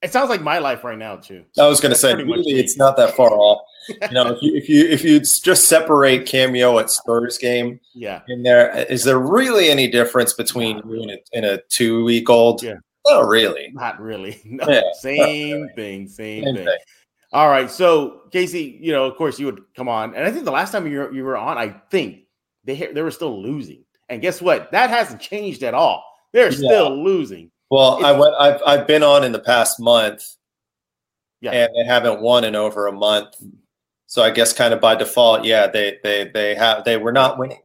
It 0.00 0.12
sounds 0.12 0.30
like 0.30 0.40
my 0.42 0.58
life 0.58 0.82
right 0.82 0.98
now 0.98 1.16
too. 1.16 1.44
I 1.60 1.68
was 1.68 1.80
going 1.80 1.92
to 1.92 1.98
say, 1.98 2.14
really, 2.14 2.54
it's 2.58 2.76
not 2.76 2.96
that 2.96 3.14
far 3.14 3.30
off. 3.30 3.60
You 3.88 4.10
know, 4.12 4.28
if 4.32 4.42
you 4.42 4.54
if 4.56 4.68
you 4.68 4.86
if 4.88 5.04
you 5.04 5.20
just 5.20 5.66
separate 5.68 6.26
cameo 6.26 6.78
at 6.78 6.90
Spurs 6.90 7.38
game 7.38 7.80
Yeah, 7.94 8.20
in 8.28 8.42
there, 8.42 8.70
is 8.90 9.04
there 9.04 9.18
really 9.18 9.70
any 9.70 9.88
difference 9.90 10.32
between 10.34 10.78
you 10.88 11.02
and 11.02 11.10
a, 11.12 11.18
and 11.34 11.44
a 11.44 11.60
two 11.68 12.04
week 12.04 12.28
old? 12.30 12.62
Yeah. 12.62 12.74
not 13.08 13.26
really. 13.26 13.70
not 13.74 14.00
really. 14.00 14.40
No, 14.44 14.64
Yeah. 14.68 14.82
same 15.00 15.68
thing, 15.74 16.06
same, 16.08 16.44
Same 16.44 16.54
thing. 16.56 16.64
thing. 16.64 16.78
All 17.32 17.48
right, 17.48 17.70
so 17.70 18.22
Casey, 18.30 18.78
you 18.80 18.92
know, 18.92 19.06
of 19.06 19.16
course, 19.16 19.38
you 19.40 19.46
would 19.46 19.62
come 19.74 19.88
on, 19.88 20.14
and 20.14 20.24
I 20.24 20.30
think 20.30 20.44
the 20.44 20.50
last 20.52 20.70
time 20.70 20.86
you 20.86 20.98
were, 20.98 21.12
you 21.12 21.24
were 21.24 21.36
on, 21.36 21.56
I 21.58 21.68
think 21.90 22.24
they 22.64 22.76
they 22.92 23.00
were 23.02 23.10
still 23.10 23.42
losing, 23.42 23.84
and 24.10 24.20
guess 24.20 24.40
what? 24.42 24.70
That 24.72 24.90
hasn't 24.90 25.20
changed 25.20 25.62
at 25.62 25.72
all. 25.74 26.04
They're 26.32 26.50
Yeah. 26.52 26.56
still 26.68 27.02
losing. 27.02 27.50
Well, 27.70 28.04
I 28.04 28.12
went. 28.12 28.34
I've 28.38 28.60
I've 28.66 28.86
been 28.86 29.02
on 29.02 29.24
in 29.24 29.32
the 29.32 29.38
past 29.40 29.80
month, 29.80 30.22
Yeah. 31.40 31.52
and 31.52 31.70
they 31.74 31.86
haven't 31.90 32.20
won 32.20 32.44
in 32.44 32.54
over 32.54 32.86
a 32.86 32.92
month. 32.92 33.34
So 34.12 34.22
I 34.22 34.28
guess 34.28 34.52
kind 34.52 34.74
of 34.74 34.80
by 34.82 34.94
default, 34.94 35.42
yeah, 35.42 35.68
they 35.68 35.98
they 36.02 36.30
they 36.34 36.54
have 36.54 36.84
they 36.84 36.98
were 36.98 37.12
not 37.12 37.38
winning. 37.38 37.62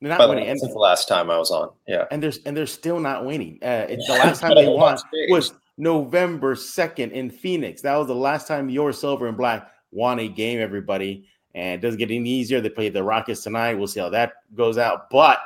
They're 0.00 0.16
not 0.16 0.28
winning. 0.28 0.46
since 0.56 0.72
the 0.72 0.78
last 0.78 1.08
time 1.08 1.32
I 1.32 1.36
was 1.36 1.50
on, 1.50 1.70
yeah. 1.88 2.04
and 2.12 2.22
there's 2.22 2.38
and 2.46 2.56
they're 2.56 2.66
still 2.66 3.00
not 3.00 3.26
winning. 3.26 3.58
Uh, 3.60 3.86
it's 3.88 4.06
the 4.06 4.12
last 4.24 4.40
time 4.40 4.54
they 4.54 4.68
won 4.68 4.96
was 5.30 5.52
November 5.78 6.54
2nd 6.54 7.10
in 7.10 7.28
Phoenix. 7.28 7.82
That 7.82 7.96
was 7.96 8.06
the 8.06 8.14
last 8.14 8.46
time 8.46 8.70
your 8.70 8.92
silver 8.92 9.26
and 9.26 9.36
black 9.36 9.68
won 9.90 10.20
a 10.20 10.28
game, 10.28 10.60
everybody. 10.60 11.26
And 11.56 11.82
it 11.82 11.84
doesn't 11.84 11.98
get 11.98 12.12
any 12.12 12.30
easier. 12.30 12.60
They 12.60 12.68
play 12.68 12.88
the 12.88 13.02
Rockets 13.02 13.42
tonight. 13.42 13.74
We'll 13.74 13.88
see 13.88 13.98
how 13.98 14.10
that 14.10 14.34
goes 14.54 14.78
out. 14.78 15.10
But 15.10 15.40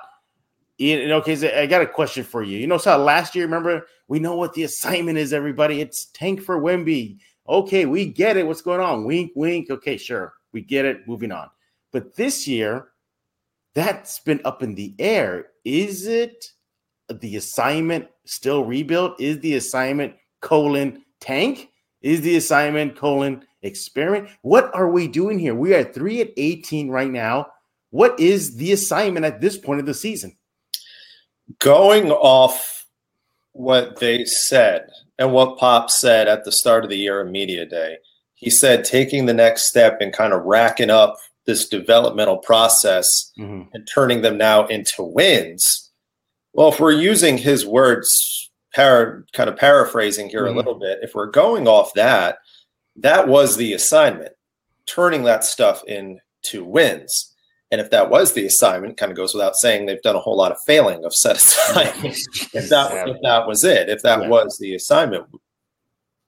you 0.76 1.08
know, 1.08 1.16
okay, 1.20 1.36
so 1.36 1.48
I 1.56 1.64
got 1.64 1.80
a 1.80 1.86
question 1.86 2.22
for 2.22 2.42
you. 2.42 2.58
You 2.58 2.66
know, 2.66 2.76
so 2.76 2.98
last 2.98 3.34
year, 3.34 3.46
remember, 3.46 3.86
we 4.08 4.18
know 4.18 4.36
what 4.36 4.52
the 4.52 4.64
assignment 4.64 5.16
is, 5.16 5.32
everybody. 5.32 5.80
It's 5.80 6.04
tank 6.12 6.42
for 6.42 6.60
Wimby. 6.60 7.16
Okay, 7.48 7.84
we 7.86 8.06
get 8.06 8.36
it. 8.36 8.46
What's 8.46 8.62
going 8.62 8.80
on? 8.80 9.04
Wink, 9.04 9.32
wink. 9.34 9.70
Okay, 9.70 9.96
sure. 9.96 10.34
We 10.52 10.62
get 10.62 10.84
it. 10.84 11.06
Moving 11.06 11.32
on. 11.32 11.50
But 11.92 12.16
this 12.16 12.48
year, 12.48 12.88
that's 13.74 14.18
been 14.20 14.40
up 14.44 14.62
in 14.62 14.74
the 14.74 14.94
air. 14.98 15.48
Is 15.64 16.06
it 16.06 16.52
the 17.12 17.36
assignment 17.36 18.08
still 18.24 18.64
rebuilt? 18.64 19.20
Is 19.20 19.40
the 19.40 19.54
assignment 19.54 20.14
colon 20.40 21.04
tank? 21.20 21.70
Is 22.00 22.22
the 22.22 22.36
assignment 22.36 22.96
colon 22.96 23.44
experiment? 23.62 24.28
What 24.42 24.74
are 24.74 24.90
we 24.90 25.08
doing 25.08 25.38
here? 25.38 25.54
We 25.54 25.74
are 25.74 25.84
three 25.84 26.20
at 26.20 26.32
18 26.36 26.88
right 26.88 27.10
now. 27.10 27.48
What 27.90 28.18
is 28.18 28.56
the 28.56 28.72
assignment 28.72 29.26
at 29.26 29.40
this 29.40 29.56
point 29.56 29.80
of 29.80 29.86
the 29.86 29.94
season? 29.94 30.36
Going 31.58 32.10
off 32.10 32.86
what 33.52 34.00
they 34.00 34.24
said 34.24 34.88
and 35.18 35.32
what 35.32 35.58
Pop 35.58 35.90
said 35.90 36.28
at 36.28 36.44
the 36.44 36.52
start 36.52 36.84
of 36.84 36.90
the 36.90 36.96
year 36.98 37.20
of 37.20 37.30
Media 37.30 37.64
Day, 37.66 37.98
he 38.34 38.50
said 38.50 38.84
taking 38.84 39.26
the 39.26 39.34
next 39.34 39.62
step 39.66 39.98
and 40.00 40.12
kind 40.12 40.32
of 40.32 40.42
racking 40.44 40.90
up 40.90 41.16
this 41.46 41.68
developmental 41.68 42.38
process 42.38 43.30
Mhm. 43.38 43.68
and 43.72 43.86
turning 43.92 44.22
them 44.22 44.36
now 44.38 44.66
into 44.66 45.02
wins. 45.02 45.90
Well, 46.52 46.68
if 46.68 46.80
we're 46.80 46.92
using 46.92 47.38
his 47.38 47.66
words, 47.66 48.50
para, 48.74 49.22
kind 49.32 49.48
of 49.48 49.56
paraphrasing 49.56 50.28
here 50.30 50.44
Mhm. 50.44 50.52
a 50.52 50.56
little 50.56 50.74
bit, 50.74 50.98
if 51.02 51.14
we're 51.14 51.26
going 51.30 51.68
off 51.68 51.92
that, 51.94 52.38
that 52.96 53.28
was 53.28 53.56
the 53.56 53.72
assignment, 53.72 54.32
turning 54.86 55.24
that 55.24 55.44
stuff 55.44 55.82
into 55.84 56.64
wins. 56.64 57.33
And 57.70 57.80
if 57.80 57.90
that 57.90 58.10
was 58.10 58.32
the 58.34 58.46
assignment, 58.46 58.96
kind 58.96 59.10
of 59.10 59.16
goes 59.16 59.34
without 59.34 59.56
saying, 59.56 59.86
they've 59.86 60.02
done 60.02 60.16
a 60.16 60.20
whole 60.20 60.36
lot 60.36 60.52
of 60.52 60.58
failing 60.66 61.04
of 61.04 61.12
set 61.14 61.36
assignments. 61.36 62.26
if 62.54 62.68
that 62.68 63.08
if 63.08 63.16
that 63.22 63.46
was 63.46 63.64
it, 63.64 63.88
if 63.88 64.02
that 64.02 64.20
Yeah. 64.22 64.28
was 64.28 64.56
the 64.58 64.74
assignment, 64.74 65.24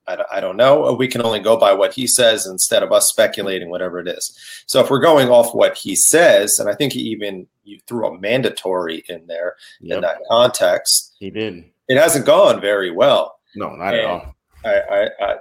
I, 0.08 0.16
don't- 0.16 0.28
I 0.32 0.40
don't 0.40 0.56
know. 0.56 0.92
We 0.94 1.08
can 1.08 1.22
only 1.22 1.40
go 1.40 1.56
by 1.56 1.72
what 1.72 1.92
he 1.92 2.06
says 2.06 2.46
instead 2.46 2.82
of 2.82 2.90
us 2.92 3.08
speculating 3.08 3.70
whatever 3.70 3.98
it 4.00 4.08
is. 4.08 4.36
So 4.66 4.80
if 4.80 4.90
we're 4.90 5.00
going 5.00 5.28
off 5.28 5.54
what 5.54 5.76
he 5.76 5.94
says, 5.94 6.58
and 6.58 6.68
I 6.68 6.74
think 6.74 6.92
he 6.92 7.00
even 7.00 7.46
you 7.64 7.80
threw 7.86 8.06
a 8.06 8.18
mandatory 8.18 9.04
in 9.08 9.26
there 9.26 9.56
in 9.82 10.00
that 10.00 10.18
context, 10.30 11.14
he 11.18 11.30
did. 11.30 11.64
it 11.88 11.98
hasn't 11.98 12.24
gone 12.26 12.60
very 12.60 12.90
well. 12.90 13.38
No, 13.56 13.70
not 13.76 13.94
at 13.94 14.04
all. 14.04 14.34
I 14.64 14.74
I 14.74 15.08
I, 15.20 15.36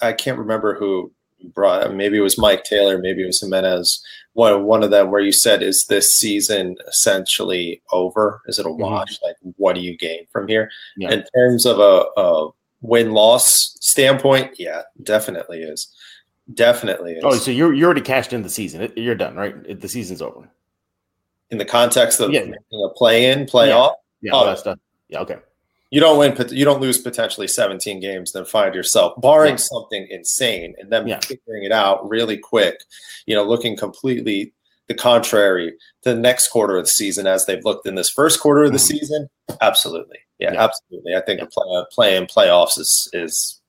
I 0.00 0.12
can't 0.14 0.38
remember 0.38 0.74
who 0.74 1.12
brought. 1.54 1.84
Uh, 1.84 1.90
maybe 1.90 2.16
it 2.18 2.22
was 2.22 2.38
Mike 2.38 2.64
Taylor. 2.64 2.98
Maybe 2.98 3.22
it 3.22 3.26
was 3.26 3.40
Jimenez. 3.40 4.02
One 4.34 4.64
one 4.64 4.82
of 4.82 4.90
them 4.90 5.10
where 5.10 5.20
you 5.20 5.32
said, 5.32 5.62
"Is 5.62 5.86
this 5.86 6.12
season 6.12 6.76
essentially 6.88 7.82
over? 7.92 8.40
Is 8.46 8.58
it 8.58 8.66
a 8.66 8.68
mm-hmm. 8.68 8.82
wash? 8.82 9.18
Like, 9.22 9.36
what 9.56 9.74
do 9.74 9.80
you 9.80 9.96
gain 9.96 10.26
from 10.32 10.48
here?" 10.48 10.70
Yeah. 10.96 11.12
In 11.12 11.24
terms 11.34 11.66
of 11.66 11.78
a, 11.78 12.06
a 12.20 12.50
win 12.80 13.12
loss 13.12 13.76
standpoint, 13.80 14.54
yeah, 14.58 14.82
definitely 15.02 15.62
is. 15.62 15.92
Definitely 16.54 17.12
is. 17.12 17.24
Oh, 17.24 17.34
so 17.34 17.50
you're 17.50 17.72
you 17.72 17.84
already 17.84 18.00
cashed 18.00 18.32
in 18.32 18.42
the 18.42 18.50
season. 18.50 18.92
You're 18.96 19.14
done, 19.14 19.36
right? 19.36 19.80
The 19.80 19.88
season's 19.88 20.22
over. 20.22 20.48
in 21.50 21.58
the 21.58 21.64
context 21.66 22.18
of 22.18 22.32
Yeah. 22.32 22.46
a 22.72 22.88
play 22.96 23.30
in, 23.30 23.44
play 23.44 23.68
Yeah. 23.68 23.76
off, 23.76 23.96
Yeah, 24.22 24.32
all 24.32 24.44
Oh. 24.44 24.46
that 24.46 24.58
stuff. 24.58 24.78
Yeah, 25.08 25.20
okay. 25.20 25.36
You 25.92 26.00
don't 26.00 26.18
win. 26.18 26.34
You 26.50 26.64
don't 26.64 26.80
lose 26.80 26.98
potentially 26.98 27.46
17 27.46 28.00
games, 28.00 28.32
then 28.32 28.44
find 28.46 28.74
yourself 28.74 29.12
barring 29.20 29.52
Yeah. 29.52 29.56
something 29.58 30.06
insane 30.10 30.74
and 30.78 30.90
then 30.90 31.06
Yeah. 31.06 31.20
figuring 31.20 31.64
it 31.64 31.70
out 31.72 32.08
really 32.08 32.38
quick. 32.38 32.80
You 33.26 33.36
know, 33.36 33.44
looking 33.44 33.76
completely 33.76 34.52
the 34.88 34.94
contrary 34.94 35.72
to 36.02 36.14
the 36.14 36.20
next 36.20 36.48
quarter 36.48 36.76
of 36.76 36.84
the 36.86 36.90
season 36.90 37.26
as 37.26 37.46
they've 37.46 37.64
looked 37.64 37.86
in 37.86 37.94
this 37.94 38.08
first 38.10 38.40
quarter 38.40 38.64
of 38.64 38.72
the 38.72 38.78
Mhm. 38.78 38.88
season. 38.88 39.28
Absolutely, 39.60 40.18
yeah, 40.38 40.54
Yeah. 40.54 40.64
absolutely. 40.64 41.14
I 41.14 41.20
think 41.20 41.40
the 41.40 41.46
play, 41.46 41.84
play 41.92 42.16
in 42.16 42.26
playoffs 42.26 42.78
is 42.78 43.08
is 43.12 43.60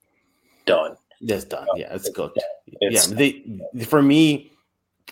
done. 0.66 0.96
That's 1.22 1.44
done. 1.44 1.68
Yeah, 1.76 1.94
it's 1.94 2.10
cooked. 2.10 2.40
Yeah, 2.68 2.88
It's- 2.88 3.08
they, 3.08 3.44
for 3.86 4.02
me, 4.02 4.52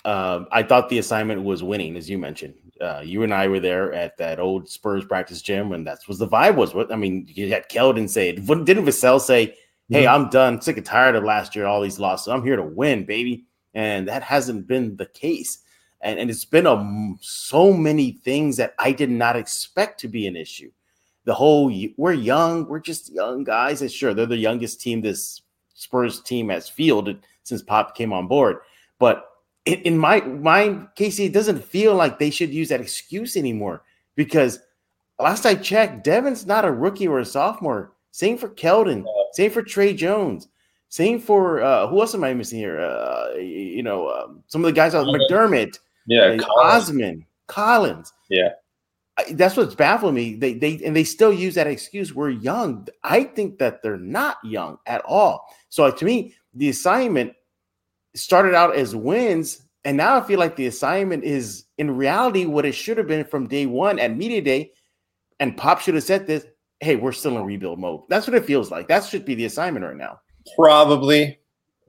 um, 0.06 0.48
I 0.52 0.64
thought 0.64 0.88
the 0.90 0.98
assignment 0.98 1.44
was 1.44 1.62
winning, 1.62 1.96
as 1.98 2.10
you 2.10 2.18
mentioned. 2.18 2.56
Uh, 2.82 3.02
you 3.04 3.24
and 3.24 3.34
I 3.34 3.48
were 3.48 3.60
there 3.60 3.94
at 3.94 4.18
that 4.18 4.40
old 4.40 4.68
Spurs 4.68 5.06
practice 5.06 5.42
gym, 5.42 5.72
and 5.72 5.86
that 5.86 6.00
was 6.08 6.18
the 6.18 6.28
vibe. 6.28 6.56
Was 6.56 6.74
what 6.74 6.92
I 6.92 6.96
mean. 6.96 7.26
You 7.30 7.50
had 7.50 7.70
Keldon 7.70 8.10
say 8.10 8.32
Didn't 8.32 8.86
Vassell 8.86 9.22
say, 9.22 9.56
"Hey, 9.90 10.08
I'm 10.08 10.30
done. 10.30 10.62
Sick 10.62 10.78
and 10.78 10.86
tired 10.86 11.16
of 11.16 11.24
last 11.24 11.56
year, 11.56 11.66
all 11.66 11.82
these 11.82 12.00
losses. 12.00 12.30
I'm 12.30 12.44
here 12.44 12.56
to 12.56 12.64
win, 12.64 13.06
baby." 13.06 13.46
And 13.74 14.08
that 14.08 14.24
hasn't 14.24 14.68
been 14.68 14.98
the 14.98 15.06
case. 15.06 15.60
And, 16.02 16.20
and 16.20 16.30
it's 16.30 16.46
been 16.46 16.66
a 16.66 17.16
so 17.22 17.72
many 17.72 18.14
things 18.24 18.58
that 18.58 18.74
I 18.80 18.92
did 18.92 19.12
not 19.12 19.36
expect 19.36 20.00
to 20.02 20.08
be 20.08 20.26
an 20.26 20.36
issue. 20.36 20.72
The 21.26 21.36
whole 21.36 21.72
we're 21.98 22.14
young, 22.14 22.68
we're 22.68 22.80
just 22.80 23.14
young 23.14 23.44
guys, 23.44 23.82
and 23.82 23.92
sure, 23.92 24.14
they're 24.16 24.26
the 24.26 24.38
youngest 24.38 24.82
team 24.82 25.02
this 25.02 25.42
Spurs 25.76 26.22
team 26.22 26.50
has 26.50 26.68
fielded 26.68 27.20
since 27.44 27.62
Pop 27.62 27.96
came 27.96 28.12
on 28.12 28.28
board. 28.28 28.58
But 28.98 29.26
in, 29.66 29.80
in 29.82 29.98
my 29.98 30.22
mind, 30.22 30.88
Casey, 30.96 31.26
it 31.26 31.34
doesn't 31.34 31.64
feel 31.64 31.96
like 31.96 32.20
they 32.20 32.30
should 32.30 32.50
use 32.52 32.70
that 32.70 32.82
excuse 32.82 33.36
anymore 33.38 33.84
because 34.16 34.60
last 35.20 35.46
I 35.46 35.56
checked, 35.56 36.04
Devin's 36.04 36.46
not 36.46 36.66
a 36.66 36.72
rookie 36.72 37.08
or 37.08 37.20
a 37.20 37.26
sophomore. 37.26 37.94
Same 38.12 38.38
for 38.38 38.50
Keldon. 38.50 39.06
Same 39.34 39.52
for 39.52 39.62
Tre 39.62 39.94
Jones. 39.94 40.48
Same 40.90 41.20
for 41.20 41.62
uh, 41.64 41.88
who 41.88 42.02
else 42.02 42.14
am 42.14 42.24
I 42.24 42.34
missing 42.34 42.60
here? 42.60 42.82
Uh, 42.82 43.36
you 43.36 43.82
know, 43.82 44.10
um, 44.10 44.44
some 44.48 44.66
of 44.66 44.66
the 44.66 44.74
guys 44.74 44.94
out 44.94 45.08
McDermott, 45.08 45.80
Yeah, 46.06 46.24
uh, 46.24 46.38
Collins. 46.38 46.84
Osman, 46.90 47.26
Collins. 47.48 48.12
Yeah. 48.30 48.50
I, 49.18 49.32
that's 49.34 49.56
what's 49.56 49.76
baffling 49.76 50.16
me. 50.16 50.36
They 50.36 50.54
they 50.54 50.82
and 50.84 50.94
they 50.96 51.06
still 51.06 51.32
use 51.32 51.56
that 51.56 51.68
excuse. 51.68 52.14
We're 52.14 52.30
young. 52.30 52.88
I 53.04 53.24
think 53.24 53.58
that 53.60 53.82
they're 53.82 53.98
not 53.98 54.38
young 54.44 54.80
at 54.86 55.02
all. 55.06 55.48
So 55.70 55.90
to 55.90 56.06
me, 56.06 56.36
the 56.54 56.70
assignment 56.70 57.34
started 58.16 58.54
out 58.56 58.76
as 58.76 58.96
wins, 58.96 59.62
and 59.86 59.98
now 59.98 60.18
I 60.18 60.22
feel 60.22 60.40
like 60.40 60.56
the 60.56 60.68
assignment 60.68 61.24
is 61.24 61.66
in 61.78 61.96
reality 61.96 62.46
what 62.46 62.66
it 62.66 62.74
should 62.74 62.98
have 62.98 63.08
been 63.08 63.26
from 63.26 63.48
day 63.48 63.66
one 63.66 64.00
at 64.00 64.16
media 64.16 64.42
day. 64.42 64.72
And 65.40 65.58
Pop 65.58 65.82
should 65.82 65.96
have 65.96 66.04
said 66.04 66.28
this. 66.28 66.46
Hey, 66.82 66.96
we're 66.96 67.12
still 67.12 67.38
in 67.38 67.44
rebuild 67.46 67.80
mode. 67.80 68.02
That's 68.10 68.28
what 68.28 68.36
it 68.36 68.46
feels 68.46 68.70
like. 68.72 68.88
That 68.88 69.04
should 69.06 69.26
be 69.26 69.36
the 69.36 69.46
assignment 69.46 69.86
right 69.86 69.96
now. 69.96 70.20
Probably, 70.56 71.40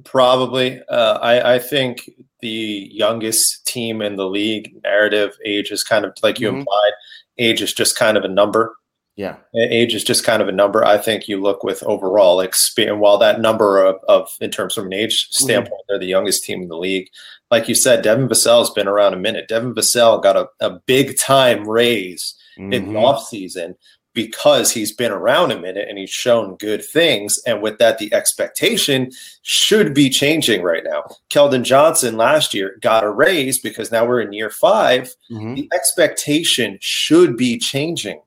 probably. 0.05 0.81
Uh, 0.89 1.19
I, 1.19 1.55
I 1.55 1.59
think 1.59 2.11
the 2.41 2.89
youngest 2.93 3.67
team 3.67 4.03
in 4.03 4.17
the 4.17 4.27
league 4.27 4.75
narrative 4.83 5.37
age 5.45 5.71
is 5.71 5.83
kind 5.85 6.05
of 6.05 6.13
like 6.23 6.39
you 6.41 6.51
Mhm. 6.51 6.59
implied. 6.61 6.93
Age 7.39 7.63
is 7.63 7.73
just 7.73 7.97
kind 7.97 8.17
of 8.17 8.25
a 8.25 8.29
number. 8.29 8.75
Yeah. 9.17 9.37
Age 9.55 9.95
is 9.95 10.05
just 10.05 10.25
kind 10.25 10.41
of 10.41 10.49
a 10.49 10.53
number. 10.53 10.85
I 10.85 10.97
think 10.97 11.29
you 11.29 11.41
look 11.41 11.63
with 11.63 11.83
overall 11.83 12.41
experience. 12.41 12.99
While 13.01 13.19
that 13.19 13.41
number 13.41 13.85
of, 13.85 13.97
of 14.09 14.29
in 14.41 14.51
terms 14.51 14.75
from 14.75 14.87
an 14.87 14.95
age 14.95 15.29
standpoint, 15.31 15.83
they're 15.89 15.99
the 15.99 16.07
youngest 16.07 16.45
team 16.45 16.63
in 16.63 16.69
the 16.69 16.79
league. 16.79 17.09
Like 17.51 17.69
you 17.69 17.75
said, 17.75 18.03
Devin 18.03 18.29
Vassell's 18.29 18.71
been 18.71 18.89
around 18.89 19.13
a 19.13 19.19
minute. 19.19 19.49
Devin 19.49 19.75
Vassell 19.75 20.23
got 20.23 20.37
a, 20.37 20.49
a 20.61 20.79
big 20.87 21.19
time 21.19 21.69
raise 21.69 22.35
in 22.57 22.71
the 22.71 22.79
Mhm. 22.79 22.93
offseason 22.95 23.75
because 24.15 24.71
he's 24.73 24.93
been 24.93 25.11
around 25.13 25.53
a 25.53 25.59
minute 25.61 25.89
and 25.89 25.99
he's 25.99 26.11
shown 26.11 26.57
good 26.57 26.85
things. 26.85 27.39
And 27.47 27.63
with 27.63 27.79
that, 27.79 27.99
the 27.99 28.13
expectation 28.13 29.11
should 29.43 29.95
be 29.95 30.11
changing 30.11 30.63
right 30.63 30.85
now. 30.85 31.05
Keldon 31.31 31.63
Johnson 31.63 32.17
last 32.19 32.53
year 32.55 32.77
got 32.81 33.05
a 33.05 33.11
raise 33.11 33.59
because 33.59 33.91
now 33.93 34.07
we're 34.07 34.21
in 34.21 34.33
year 34.35 34.51
five. 34.51 35.15
Mhm. 35.31 35.57
The 35.57 35.69
expectation 35.75 36.79
should 36.81 37.37
be 37.39 37.59
changing 37.59 38.21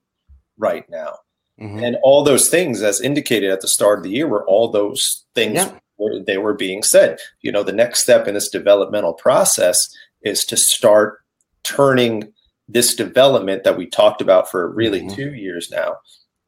right 0.58 0.90
now. 0.90 1.18
Mhm. 1.60 1.86
And 1.86 1.98
all 2.04 2.24
those 2.24 2.50
things, 2.50 2.82
as 2.82 3.00
indicated 3.00 3.50
at 3.50 3.62
the 3.62 3.68
start 3.68 4.00
of 4.00 4.04
the 4.04 4.10
year, 4.10 4.28
were 4.28 4.46
all 4.46 4.70
those 4.70 5.26
things 5.36 5.56
Yeah. 5.56 5.72
were, 5.98 6.20
they 6.20 6.38
were 6.38 6.54
being 6.54 6.84
said. 6.84 7.20
You 7.42 7.52
know, 7.52 7.64
the 7.64 7.72
next 7.72 8.04
step 8.04 8.28
in 8.28 8.34
this 8.34 8.50
developmental 8.50 9.14
process 9.14 9.88
is 10.22 10.44
to 10.46 10.58
start 10.58 11.20
turning 11.64 12.34
this 12.68 12.96
development 12.96 13.64
that 13.64 13.78
we 13.78 13.86
talked 13.88 14.22
about 14.22 14.50
for 14.50 14.70
really 14.70 15.02
Mhm. 15.02 15.16
two 15.16 15.34
years 15.34 15.70
now 15.72 15.98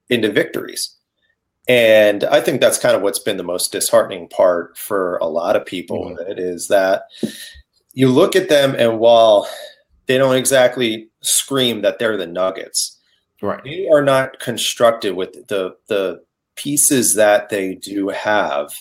into 0.10 0.32
victories. 0.32 0.96
And 1.70 2.24
I 2.24 2.40
think 2.42 2.62
that's 2.62 2.78
kind 2.78 2.96
of 2.96 3.02
what's 3.02 3.20
been 3.20 3.38
the 3.38 3.44
most 3.44 3.72
disheartening 3.72 4.28
part 4.30 4.78
for 4.78 5.18
a 5.18 5.28
lot 5.28 5.56
of 5.56 5.66
people. 5.66 6.06
Mhm. 6.12 6.30
It 6.30 6.40
is 6.40 6.68
that 6.70 7.04
you 7.94 8.10
look 8.10 8.36
at 8.36 8.50
them, 8.50 8.76
and 8.78 9.00
while 9.00 9.48
they 10.08 10.18
don't 10.18 10.36
exactly 10.36 11.10
scream 11.22 11.82
that 11.82 12.00
they're 12.00 12.18
the 12.18 12.28
Nuggets, 12.28 12.97
Right. 13.42 13.64
they 13.64 13.88
are 13.88 14.02
not 14.04 14.40
constructed 14.40 15.16
with 15.16 15.48
the 15.48 15.76
the 15.88 16.24
pieces 16.56 17.14
that 17.16 17.50
they 17.50 17.76
do 17.76 18.10
have 18.10 18.72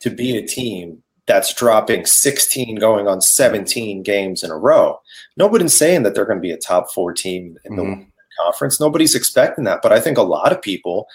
to 0.00 0.10
be 0.10 0.36
a 0.36 0.46
team 0.46 1.02
that's 1.26 1.52
dropping 1.52 2.06
16 2.06 2.76
going 2.76 3.08
on 3.08 3.20
17 3.20 4.04
games 4.04 4.44
in 4.44 4.50
a 4.52 4.56
row. 4.56 5.00
Nobody's 5.36 5.74
saying 5.74 6.04
that 6.04 6.14
they're 6.14 6.24
going 6.24 6.38
to 6.38 6.42
be 6.42 6.52
a 6.52 6.56
top 6.56 6.92
four 6.92 7.12
team 7.12 7.58
in 7.64 7.72
Mhm. 7.72 7.76
the 8.06 8.06
conference. 8.44 8.78
Nobody's 8.78 9.16
expecting 9.16 9.64
that. 9.64 9.80
But 9.82 9.92
I 9.92 9.98
think 9.98 10.18
a 10.18 10.22
lot 10.22 10.52
of 10.52 10.62
people 10.62 11.08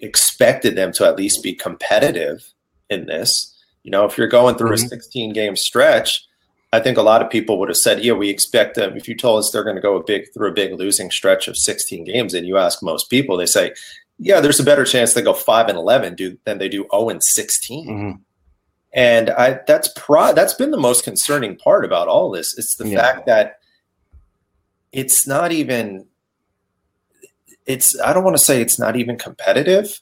expected 0.00 0.74
them 0.76 0.92
to 0.94 1.06
at 1.06 1.16
least 1.16 1.42
be 1.42 1.54
competitive 1.54 2.52
in 2.90 3.06
this. 3.06 3.54
You 3.84 3.90
know, 3.92 4.04
if 4.04 4.18
you're 4.18 4.26
going 4.26 4.56
through 4.56 4.70
Mhm. 4.70 4.84
a 4.84 4.88
16 4.88 5.32
game 5.32 5.54
stretch, 5.54 6.24
I 6.72 6.80
think 6.80 6.98
a 6.98 7.02
lot 7.02 7.22
of 7.22 7.30
people 7.30 7.58
would 7.58 7.68
have 7.68 7.76
said, 7.76 8.04
"Yeah, 8.04 8.12
we 8.14 8.28
expect 8.28 8.74
them." 8.74 8.96
If 8.96 9.08
you 9.08 9.16
told 9.16 9.38
us 9.38 9.50
they're 9.50 9.64
going 9.64 9.76
to 9.76 9.82
go 9.82 9.96
a 9.96 10.02
big 10.02 10.32
through 10.34 10.48
a 10.50 10.54
big 10.54 10.74
losing 10.78 11.10
stretch 11.10 11.48
of 11.48 11.56
16 11.56 12.04
games, 12.04 12.34
and 12.34 12.46
you 12.46 12.58
ask 12.58 12.82
most 12.82 13.08
people, 13.08 13.36
they 13.36 13.46
say, 13.46 13.72
"Yeah, 14.18 14.40
there's 14.40 14.60
a 14.60 14.64
better 14.64 14.84
chance 14.84 15.14
they 15.14 15.22
go 15.22 15.32
five 15.32 15.68
and 15.68 15.78
11 15.78 16.14
do 16.16 16.36
than 16.44 16.58
they 16.58 16.68
do 16.68 16.86
0 16.92 17.08
and 17.08 17.22
16." 17.22 17.88
Mhm. 17.88 18.20
And 18.92 19.30
I 19.30 19.60
that's 19.66 19.88
pro 19.94 20.32
that's 20.32 20.54
been 20.54 20.70
the 20.70 20.76
most 20.76 21.04
concerning 21.04 21.56
part 21.56 21.84
about 21.84 22.08
all 22.08 22.30
this. 22.30 22.56
It's 22.58 22.76
the 22.76 22.88
Yeah. 22.88 23.00
fact 23.00 23.26
that 23.26 23.58
it's 24.92 25.26
not 25.26 25.52
even 25.52 26.06
it's 27.66 27.98
I 28.00 28.12
don't 28.12 28.24
want 28.24 28.36
to 28.36 28.42
say 28.42 28.60
it's 28.60 28.78
not 28.78 28.96
even 28.96 29.16
competitive, 29.18 30.00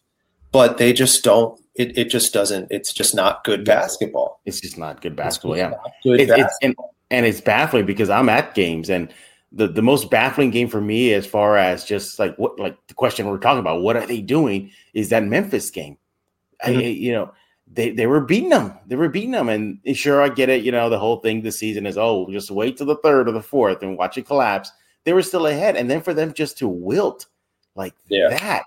but 0.53 0.79
they 0.79 0.93
just 0.93 1.25
don't 1.25 1.59
it, 1.75 1.97
it 1.99 2.09
just 2.11 2.33
doesn't 2.33 2.69
it's 2.71 2.93
just 2.93 3.15
not 3.15 3.45
good 3.45 3.65
basketball. 3.65 4.41
It's 4.45 4.61
just 4.61 4.79
not 4.79 5.01
good 5.03 5.17
basketball. 5.17 5.57
Yeah. 5.57 5.73
good 6.03 6.21
It's, 6.21 6.33
it's, 6.33 6.59
and, 6.63 6.75
and 7.11 7.27
it's 7.27 7.41
baffling 7.41 7.87
because 7.87 8.11
I'm 8.11 8.29
at 8.29 8.55
games 8.55 8.91
and 8.91 9.13
the, 9.53 9.69
the 9.69 9.83
most 9.83 10.11
baffling 10.11 10.51
game 10.51 10.69
for 10.69 10.81
me 10.81 11.13
as 11.15 11.27
far 11.27 11.57
as 11.57 11.85
just 11.85 12.19
like 12.19 12.37
what 12.37 12.59
like 12.59 12.77
the 12.89 12.95
question 12.95 13.27
we're 13.27 13.39
talking 13.39 13.61
about, 13.61 13.83
what 13.83 13.97
are 13.97 14.07
they 14.07 14.21
doing? 14.21 14.71
Is 14.95 15.11
that 15.11 15.23
Memphis 15.25 15.71
game. 15.71 15.97
I, 16.65 16.71
Mhm. 16.73 16.99
you 16.99 17.13
know, 17.13 17.33
they, 17.73 17.91
they 17.91 18.07
were 18.07 18.21
beating 18.21 18.51
them. 18.51 18.75
They 18.87 18.97
were 18.97 19.09
beating 19.09 19.31
them. 19.33 19.49
And 19.49 19.79
sure, 19.97 20.23
I 20.23 20.29
get 20.29 20.49
it. 20.49 20.65
You 20.65 20.73
know, 20.73 20.89
the 20.91 20.99
whole 20.99 21.17
thing 21.19 21.43
this 21.43 21.59
season 21.59 21.87
is, 21.87 21.97
oh, 21.99 22.29
just 22.31 22.51
wait 22.51 22.77
till 22.77 22.87
the 22.87 22.97
third 22.97 23.29
or 23.29 23.33
the 23.33 23.43
fourth 23.43 23.83
and 23.83 23.97
watch 23.99 24.19
it 24.19 24.27
collapse. 24.27 24.71
They 25.05 25.13
were 25.13 25.23
still 25.23 25.47
ahead. 25.47 25.77
And 25.77 25.91
then 25.91 26.01
for 26.03 26.15
them 26.15 26.33
just 26.33 26.59
to 26.59 26.69
wilt 26.69 27.27
like 27.75 27.95
Yeah. 28.09 28.29
that, 28.31 28.65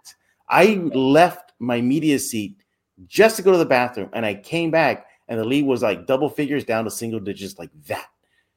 I 0.49 0.75
left 0.93 1.53
my 1.59 1.81
media 1.81 2.19
seat 2.19 2.57
just 3.05 3.35
to 3.35 3.41
go 3.41 3.51
to 3.51 3.57
the 3.57 3.65
bathroom. 3.65 4.09
And 4.13 4.25
I 4.25 4.33
came 4.33 4.71
back 4.71 5.07
and 5.27 5.39
the 5.39 5.45
lead 5.45 5.65
was 5.65 5.83
like 5.83 6.07
double 6.07 6.29
figures 6.29 6.63
down 6.63 6.85
to 6.85 6.91
single 6.91 7.19
digits 7.19 7.59
like 7.59 7.69
that. 7.87 8.07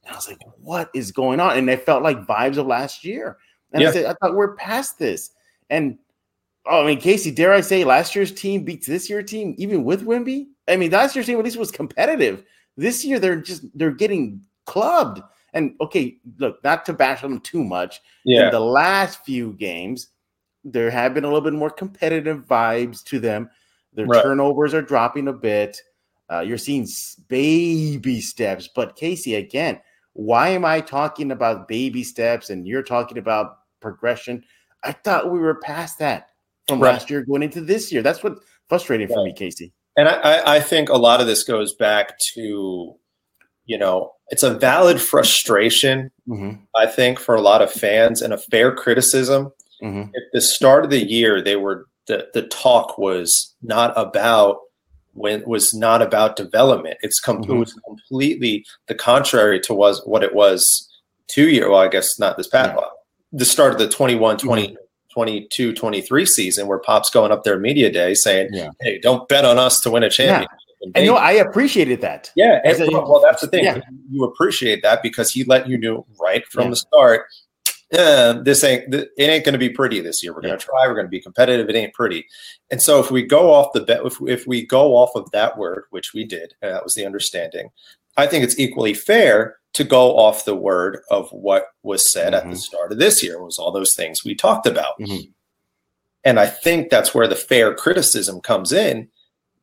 And 0.04 0.12
I 0.12 0.16
was 0.16 0.28
like, 0.28 0.38
what 0.58 0.90
is 0.94 1.12
going 1.12 1.40
on? 1.40 1.58
And 1.58 1.68
it 1.68 1.84
felt 1.84 2.02
like 2.02 2.26
vibes 2.26 2.56
of 2.56 2.66
last 2.66 3.04
year. 3.04 3.36
And 3.72 3.82
Yeah. 3.82 3.88
I 3.88 3.92
said, 3.92 4.04
I 4.06 4.14
thought 4.14 4.34
we're 4.34 4.54
past 4.56 4.98
this. 4.98 5.30
And 5.68 5.98
oh, 6.66 6.82
I 6.82 6.86
mean, 6.86 7.00
Casey, 7.00 7.30
dare 7.30 7.52
I 7.52 7.60
say 7.60 7.84
last 7.84 8.14
year's 8.16 8.32
team 8.32 8.64
beats 8.64 8.86
this 8.86 9.10
year's 9.10 9.30
team, 9.30 9.54
even 9.58 9.84
with 9.84 10.06
Wimby? 10.06 10.46
I 10.68 10.76
mean, 10.76 10.90
last 10.90 11.14
year's 11.14 11.26
team 11.26 11.38
at 11.38 11.44
least 11.44 11.56
was 11.56 11.70
competitive. 11.70 12.44
This 12.76 13.04
year 13.04 13.18
they're 13.18 13.40
just 13.40 13.64
they're 13.76 13.90
getting 13.90 14.40
clubbed. 14.66 15.20
And 15.52 15.74
okay, 15.80 16.18
look, 16.38 16.62
not 16.62 16.86
to 16.86 16.92
bash 16.92 17.20
them 17.20 17.40
too 17.40 17.64
much. 17.64 18.00
In 18.24 18.36
Yeah. 18.36 18.50
the 18.50 18.60
last 18.60 19.24
few 19.24 19.52
games, 19.54 20.08
there 20.64 20.90
have 20.90 21.12
been 21.12 21.24
a 21.24 21.26
little 21.26 21.40
bit 21.40 21.52
more 21.52 21.70
competitive 21.70 22.46
vibes 22.46 23.02
to 23.04 23.18
them. 23.18 23.50
Their 23.94 24.06
Right. 24.06 24.22
turnovers 24.22 24.74
are 24.74 24.82
dropping 24.82 25.28
a 25.28 25.32
bit. 25.32 25.80
Uh, 26.32 26.40
you're 26.40 26.58
seeing 26.58 26.86
baby 27.28 28.20
steps. 28.20 28.68
But 28.74 28.96
Casey, 28.96 29.34
again, 29.34 29.80
why 30.12 30.50
am 30.50 30.64
I 30.64 30.80
talking 30.80 31.30
about 31.30 31.68
baby 31.68 32.04
steps 32.04 32.50
and 32.50 32.66
you're 32.66 32.82
talking 32.82 33.18
about 33.18 33.56
progression? 33.80 34.44
I 34.82 34.92
thought 34.92 35.30
we 35.32 35.38
were 35.38 35.56
past 35.56 35.98
that 35.98 36.28
from 36.68 36.80
Right. 36.80 36.92
last 36.92 37.10
year 37.10 37.22
going 37.24 37.42
into 37.42 37.60
this 37.60 37.90
year. 37.92 38.02
That's 38.02 38.22
what 38.22 38.38
frustrating 38.68 39.08
for 39.08 39.24
me, 39.24 39.32
Casey. 39.32 39.72
And 39.96 40.08
I, 40.08 40.56
I, 40.56 40.60
think 40.60 40.88
a 40.88 40.96
lot 40.96 41.20
of 41.20 41.26
this 41.26 41.42
goes 41.42 41.74
back 41.74 42.16
to, 42.34 42.94
you 43.66 43.76
know, 43.78 44.12
it's 44.28 44.44
a 44.44 44.54
valid 44.54 45.00
frustration, 45.00 46.10
Mhm, 46.28 46.60
I 46.76 46.86
think, 46.86 47.18
for 47.18 47.34
a 47.34 47.40
lot 47.40 47.60
of 47.60 47.72
fans 47.72 48.22
and 48.22 48.32
a 48.32 48.38
fair 48.38 48.72
criticism. 48.74 49.52
mhm. 49.82 50.08
At 50.08 50.22
the 50.32 50.40
start 50.40 50.84
of 50.84 50.90
the 50.90 51.04
year, 51.04 51.42
they 51.42 51.56
were 51.56 51.86
the, 52.10 52.28
the 52.34 52.42
talk 52.48 52.98
was 52.98 53.54
not 53.62 53.92
about 53.96 54.58
when 55.14 55.42
was 55.46 55.72
not 55.74 56.02
about 56.02 56.36
development. 56.36 56.96
It's 57.02 57.20
com- 57.20 57.42
Mhm. 57.44 57.50
it 57.50 57.58
was 57.58 57.72
completely 57.86 58.64
the 58.88 58.94
contrary 58.94 59.60
to 59.60 59.74
was 59.74 60.02
what 60.04 60.22
it 60.24 60.34
was 60.34 60.88
two 61.28 61.48
year. 61.48 61.70
Well, 61.70 61.80
I 61.80 61.88
guess 61.88 62.18
not 62.18 62.36
this 62.36 62.48
past 62.48 62.74
Yeah. 62.76 62.84
the 63.32 63.44
start 63.44 63.72
of 63.72 63.78
the 63.78 63.88
21, 63.88 64.38
20, 64.38 64.76
22, 65.12 65.72
23 65.72 66.26
season 66.26 66.66
where 66.66 66.78
Pop's 66.78 67.10
going 67.10 67.32
up 67.32 67.44
there 67.44 67.58
media 67.58 67.90
day 67.90 68.14
saying, 68.14 68.48
Yeah. 68.52 68.70
Hey, 68.80 68.98
don't 68.98 69.28
bet 69.28 69.44
on 69.44 69.58
us 69.58 69.80
to 69.80 69.90
win 69.90 70.02
a 70.02 70.10
championship. 70.10 70.50
And 70.94 71.04
you 71.04 71.10
know, 71.12 71.16
I 71.18 71.32
appreciated 71.32 72.00
that. 72.00 72.30
Yeah, 72.36 72.60
and, 72.64 72.78
well, 72.92 73.06
well, 73.10 73.20
that's 73.20 73.42
the 73.42 73.48
thing. 73.48 73.64
yeah. 73.64 73.80
You 74.10 74.24
appreciate 74.24 74.82
that 74.82 75.02
because 75.02 75.30
he 75.30 75.44
let 75.44 75.68
you 75.68 75.76
know 75.76 76.06
right 76.20 76.44
from 76.46 76.64
Yeah. 76.64 76.70
the 76.70 76.76
start. 76.76 77.26
"Eh, 77.92 78.34
this 78.42 78.62
ain't 78.64 78.90
th- 78.92 79.08
it 79.18 79.24
ain't 79.24 79.44
going 79.44 79.52
to 79.54 79.58
be 79.58 79.68
pretty 79.70 80.00
this 80.00 80.22
year. 80.22 80.32
We're 80.34 80.42
going 80.42 80.58
to 80.58 80.64
try. 80.64 80.86
We're 80.86 80.94
going 80.94 81.06
to 81.06 81.10
be 81.10 81.20
competitive. 81.20 81.68
It 81.68 81.74
ain't 81.76 81.94
pretty. 81.94 82.26
And 82.70 82.80
so 82.80 83.00
if 83.00 83.10
we 83.10 83.22
go 83.22 83.52
off 83.52 83.72
the 83.72 83.80
bet, 83.80 84.04
if, 84.04 84.16
if 84.26 84.46
we 84.46 84.64
go 84.64 84.96
off 84.96 85.10
of 85.16 85.30
that 85.32 85.58
word, 85.58 85.84
which 85.90 86.12
we 86.14 86.24
did, 86.24 86.54
and 86.62 86.72
that 86.74 86.84
was 86.84 86.94
the 86.94 87.04
understanding, 87.06 87.70
I 88.16 88.26
think 88.26 88.44
it's 88.44 88.58
equally 88.58 88.94
fair 88.94 89.56
to 89.72 89.84
go 89.84 90.16
off 90.18 90.44
the 90.44 90.54
word 90.54 90.98
of 91.10 91.30
what 91.30 91.66
was 91.82 92.10
said 92.12 92.34
at 92.34 92.44
the 92.44 92.50
Mhm. 92.56 92.58
start 92.58 92.92
of 92.92 92.98
this 92.98 93.22
year. 93.22 93.42
Was 93.42 93.58
all 93.58 93.70
those 93.72 93.94
things 93.94 94.24
we 94.24 94.34
talked 94.34 94.66
about. 94.66 94.98
Mhm. 95.00 95.32
And 96.24 96.38
I 96.38 96.46
think 96.46 96.90
that's 96.90 97.14
where 97.14 97.26
the 97.28 97.36
fair 97.36 97.74
criticism 97.74 98.40
comes 98.40 98.72
in 98.72 99.08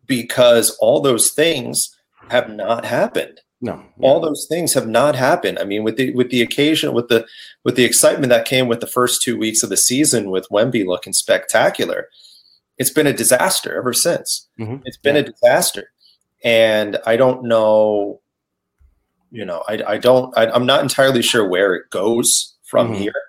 because 0.05 0.71
all 0.79 1.01
those 1.01 1.31
things 1.31 1.89
have 2.29 2.49
not 2.49 2.83
happened. 2.85 3.41
No. 3.59 3.83
All 4.01 4.19
those 4.19 4.45
things 4.47 4.73
have 4.75 4.87
not 4.87 5.15
happened. 5.15 5.57
I 5.59 5.63
mean, 5.63 5.83
with 5.83 5.97
the 5.97 6.13
with 6.13 6.29
the 6.29 6.41
occasion, 6.43 6.93
with 6.93 7.07
the 7.07 7.25
with 7.63 7.75
the 7.75 7.85
excitement 7.85 8.29
that 8.29 8.45
came 8.45 8.67
with 8.67 8.81
the 8.81 8.87
first 8.87 9.23
two 9.23 9.37
weeks 9.37 9.63
of 9.63 9.69
the 9.69 9.77
season, 9.77 10.29
with 10.29 10.47
Wemby 10.49 10.85
looking 10.85 11.13
spectacular, 11.13 12.07
it's 12.77 12.91
been 12.91 13.07
a 13.07 13.13
disaster 13.13 13.75
ever 13.75 13.93
since. 13.93 14.47
Mhm. 14.59 14.81
It's 14.85 14.97
been 14.97 15.15
a 15.15 15.23
disaster, 15.23 15.89
and 16.43 16.99
I 17.07 17.17
don't 17.17 17.45
know. 17.45 18.21
You 19.31 19.43
know, 19.43 19.63
I 19.67 19.81
I 19.87 19.97
don't. 19.97 20.37
I, 20.37 20.51
I'm 20.51 20.67
not 20.67 20.83
entirely 20.83 21.23
sure 21.23 21.47
where 21.49 21.73
it 21.73 21.89
goes 21.89 22.53
from 22.63 22.93
Mhm. 22.93 22.97
here, 22.97 23.21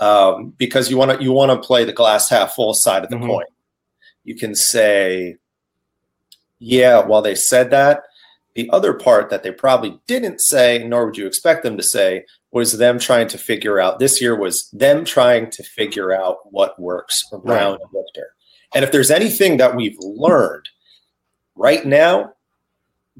um, 0.00 0.54
because 0.58 0.90
you 0.90 0.96
want 0.98 1.16
to 1.16 1.22
you 1.24 1.30
want 1.30 1.52
to 1.52 1.66
play 1.66 1.84
the 1.84 1.92
glass 1.92 2.28
half 2.28 2.52
full 2.54 2.74
side 2.74 3.04
of 3.04 3.10
the 3.10 3.16
Mhm. 3.16 3.26
coin. 3.26 3.46
You 4.24 4.34
can 4.34 4.56
say, 4.56 5.36
yeah, 6.58 6.98
while 7.06 7.22
they 7.22 7.36
said 7.36 7.70
that, 7.70 8.02
the 8.58 8.68
other 8.70 8.92
part 8.92 9.30
that 9.30 9.44
they 9.44 9.52
probably 9.52 10.00
didn't 10.08 10.40
say, 10.40 10.82
nor 10.84 11.06
would 11.06 11.16
you 11.16 11.28
expect 11.28 11.62
them 11.62 11.76
to 11.76 11.82
say, 11.84 12.24
was 12.50 12.76
them 12.76 12.98
trying 12.98 13.28
to 13.28 13.38
figure 13.38 13.78
out 13.78 14.00
this 14.00 14.20
year 14.20 14.34
was 14.34 14.68
them 14.72 15.04
trying 15.04 15.48
to 15.48 15.62
figure 15.62 16.12
out 16.12 16.38
what 16.50 16.76
works 16.80 17.22
around 17.32 17.78
Victor. 17.94 18.30
And 18.74 18.82
if 18.84 18.90
there's 18.90 19.12
anything 19.12 19.58
that 19.58 19.76
we've 19.76 19.96
learned 20.00 20.68
right 21.54 21.86
now, 21.86 22.32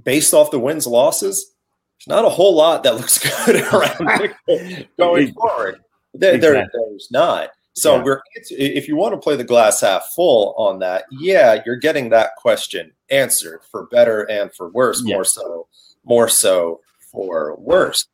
based 0.03 0.35
off 0.35 0.51
the 0.51 0.59
wins 0.59 0.89
losses, 0.89 1.55
there's 2.01 2.09
not 2.17 2.25
a 2.25 2.29
whole 2.31 2.57
lot 2.57 2.83
that 2.83 2.97
looks 2.97 3.19
good 3.47 3.63
around 3.73 4.19
Victor 4.49 4.89
going 4.99 5.33
forward. 5.35 5.79
There, 6.15 6.37
there- 6.39 6.69
there's 6.73 7.09
not. 7.13 7.51
So 7.81 7.97
Yeah. 7.97 8.03
we're 8.03 8.21
if 8.51 8.89
you 8.89 8.97
want 8.97 9.15
to 9.15 9.19
play 9.21 9.37
the 9.37 9.45
glass 9.45 9.81
half 9.81 10.05
full 10.15 10.55
on 10.57 10.79
that, 10.81 11.05
yeah, 11.11 11.63
you're 11.65 11.77
getting 11.77 12.11
that 12.11 12.37
question 12.37 12.93
answered 13.11 13.61
for 13.71 13.87
better 13.87 14.23
and 14.31 14.53
for 14.55 14.69
worse, 14.71 15.03
Yeah. 15.05 15.15
more 15.15 15.25
so, 15.25 15.67
more 16.05 16.29
so 16.29 16.81
for 17.13 17.57
worse. 17.57 18.07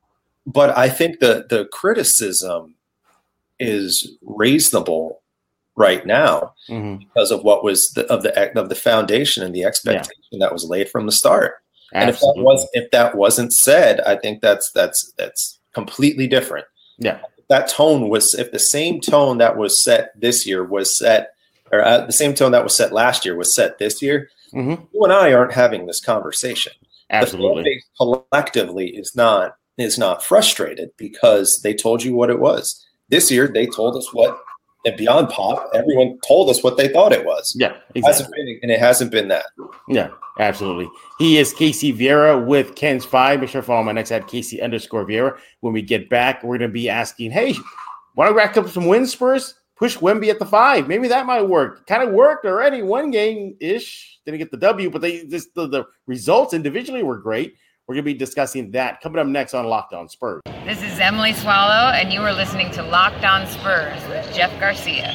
But 0.46 0.76
I 0.76 0.88
think 0.88 1.20
the 1.20 1.46
the 1.48 1.66
criticism 1.66 2.74
is 3.58 4.16
reasonable 4.22 5.22
right 5.76 6.04
now 6.06 6.52
Mhm. 6.68 7.00
because 7.00 7.30
of 7.30 7.42
what 7.42 7.64
was 7.64 7.90
the, 7.94 8.04
of 8.12 8.22
the 8.22 8.58
of 8.58 8.68
the 8.68 8.74
foundation 8.74 9.42
and 9.42 9.54
the 9.54 9.64
expectation 9.64 10.38
that 10.38 10.52
was 10.52 10.64
laid 10.64 10.88
from 10.88 11.06
the 11.06 11.12
start. 11.12 11.54
And 11.92 12.10
if 12.10 12.18
that 12.20 12.34
was 12.36 12.66
if 12.72 12.90
that 12.90 13.14
wasn't 13.16 13.52
said, 13.52 14.00
I 14.00 14.16
think 14.16 14.42
that's 14.42 14.70
that's 14.72 15.12
that's 15.16 15.58
completely 15.72 16.26
different 16.28 16.66
yeah. 16.98 17.18
That 17.48 17.68
tone 17.68 18.08
was 18.08 18.34
if 18.34 18.50
the 18.52 18.58
same 18.58 19.00
tone 19.00 19.38
that 19.38 19.56
was 19.56 19.82
set 19.82 20.18
this 20.20 20.46
year 20.46 20.64
was 20.64 20.96
set 20.96 21.30
or 21.72 21.84
uh, 21.84 22.04
the 22.06 22.12
same 22.12 22.34
tone 22.34 22.52
that 22.52 22.64
was 22.64 22.74
set 22.76 22.92
last 22.92 23.24
year 23.24 23.36
was 23.36 23.54
set 23.54 23.78
this 23.78 24.00
year 24.02 24.28
Mhm. 24.52 24.86
you 24.92 25.04
and 25.04 25.12
i 25.12 25.32
aren't 25.32 25.52
having 25.52 25.86
this 25.86 26.00
conversation 26.00 26.72
Absolutely. 27.10 27.82
collectively 27.96 28.88
is 28.96 29.14
not 29.16 29.56
is 29.78 29.98
not 29.98 30.22
frustrated 30.22 30.90
because 30.96 31.60
they 31.62 31.74
told 31.74 32.02
you 32.04 32.14
what 32.14 32.30
it 32.30 32.38
was 32.38 32.84
this 33.08 33.30
year 33.30 33.48
they 33.48 33.66
told 33.66 33.96
us 33.96 34.12
what 34.12 34.38
and 34.84 34.96
beyond 34.96 35.28
pop 35.28 35.70
everyone 35.74 36.18
told 36.26 36.50
us 36.50 36.62
what 36.62 36.76
they 36.76 36.88
thought 36.88 37.12
it 37.12 37.24
was 37.24 37.54
Yeah. 37.58 37.74
It 37.94 38.04
Exactly. 38.04 38.26
been, 38.36 38.58
and 38.62 38.70
it 38.70 38.80
hasn't 38.80 39.10
been 39.10 39.28
that 39.28 39.46
Yeah, 39.88 40.08
absolutely. 40.38 40.88
He 41.18 41.38
is 41.38 41.52
Casey 41.52 41.92
Vieira 41.92 42.44
with 42.44 42.74
KENS 42.74 43.04
Five. 43.04 43.40
Make 43.40 43.50
sure 43.50 43.60
to 43.60 43.66
follow 43.66 43.82
my 43.82 43.92
next 43.92 44.12
at 44.12 44.26
Casey 44.26 44.60
underscore 44.60 45.06
Vieira. 45.06 45.36
When 45.60 45.72
we 45.72 45.82
get 45.82 46.08
back, 46.10 46.42
we're 46.42 46.58
going 46.58 46.70
to 46.70 46.74
be 46.74 46.88
asking, 46.88 47.30
hey, 47.30 47.54
want 48.16 48.28
to 48.30 48.34
rack 48.34 48.56
up 48.56 48.68
some 48.68 48.86
wins, 48.86 49.12
Spurs? 49.12 49.54
push 49.76 49.96
Wemby 49.98 50.28
at 50.30 50.38
the 50.38 50.46
five. 50.46 50.88
Maybe 50.88 51.08
that 51.08 51.26
might 51.26 51.42
work. 51.42 51.86
Kind 51.86 52.02
of 52.02 52.14
worked 52.14 52.46
already. 52.46 52.82
One 52.82 53.10
game 53.10 53.56
ish. 53.60 54.20
Didn't 54.24 54.38
get 54.38 54.50
the 54.50 54.56
W, 54.56 54.88
but 54.90 55.02
they 55.02 55.24
just 55.26 55.54
the, 55.54 55.66
the 55.66 55.84
results 56.06 56.54
individually 56.54 57.02
were 57.02 57.18
great. 57.18 57.54
We're 57.86 57.96
going 57.96 58.04
to 58.04 58.12
be 58.12 58.14
discussing 58.14 58.70
that 58.70 59.02
coming 59.02 59.18
up 59.18 59.26
next 59.26 59.52
on 59.52 59.66
Locked 59.66 59.92
On 59.92 60.08
Spurs. 60.08 60.40
This 60.64 60.82
is 60.82 60.98
Emily 60.98 61.34
Swallow, 61.34 61.92
and 61.92 62.10
you 62.10 62.22
are 62.22 62.32
listening 62.32 62.70
to 62.70 62.82
Locked 62.82 63.24
On 63.24 63.46
Spurs 63.46 64.02
with 64.08 64.34
Jeff 64.34 64.58
Garcia. 64.58 65.14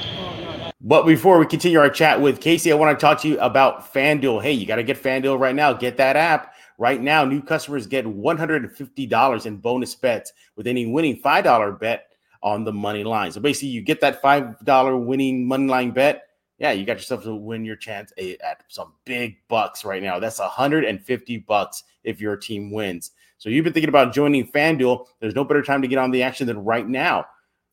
But 0.79 1.07
before 1.07 1.39
we 1.39 1.47
continue 1.47 1.79
our 1.79 1.89
chat 1.89 2.21
with 2.21 2.39
Casey, 2.39 2.71
I 2.71 2.75
want 2.75 2.97
to 2.97 3.03
talk 3.03 3.19
to 3.21 3.27
you 3.27 3.39
about 3.39 3.91
FanDuel. 3.91 4.43
Hey, 4.43 4.51
you 4.51 4.67
got 4.67 4.75
to 4.75 4.83
get 4.83 5.01
FanDuel 5.01 5.39
right 5.39 5.55
now. 5.55 5.73
Get 5.73 5.97
that 5.97 6.15
app. 6.15 6.53
Right 6.77 7.01
now, 7.01 7.25
new 7.25 7.41
customers 7.41 7.87
get 7.87 8.05
$150 8.05 9.45
in 9.47 9.57
bonus 9.57 9.95
bets 9.95 10.31
with 10.55 10.67
any 10.67 10.85
winning 10.85 11.19
$5 11.19 11.79
bet 11.79 12.11
on 12.43 12.65
the 12.65 12.71
money 12.71 13.03
line. 13.03 13.31
So 13.31 13.41
basically, 13.41 13.69
you 13.69 13.81
get 13.81 13.99
that 14.01 14.21
$5 14.21 15.05
winning 15.05 15.47
money 15.47 15.65
line 15.65 15.89
bet. 15.89 16.28
Yeah, 16.59 16.71
you 16.71 16.85
got 16.85 16.97
yourself 16.97 17.23
to 17.23 17.33
win 17.33 17.63
your 17.63 17.77
chance 17.77 18.11
at 18.43 18.63
some 18.67 18.93
big 19.05 19.37
bucks 19.47 19.85
right 19.85 20.03
now. 20.03 20.19
That's 20.19 20.39
150 20.39 21.37
bucks 21.39 21.83
if 22.03 22.19
your 22.19 22.35
team 22.35 22.71
wins. 22.71 23.11
So 23.37 23.49
you've 23.49 23.63
been 23.63 23.71
thinking 23.71 23.89
about 23.89 24.13
joining 24.13 24.45
FanDuel. 24.51 25.05
There's 25.21 25.35
no 25.35 25.45
better 25.45 25.61
time 25.61 25.81
to 25.81 25.87
get 25.87 25.97
on 25.97 26.11
the 26.11 26.21
action 26.21 26.45
than 26.47 26.65
right 26.65 26.87
now. 26.87 27.25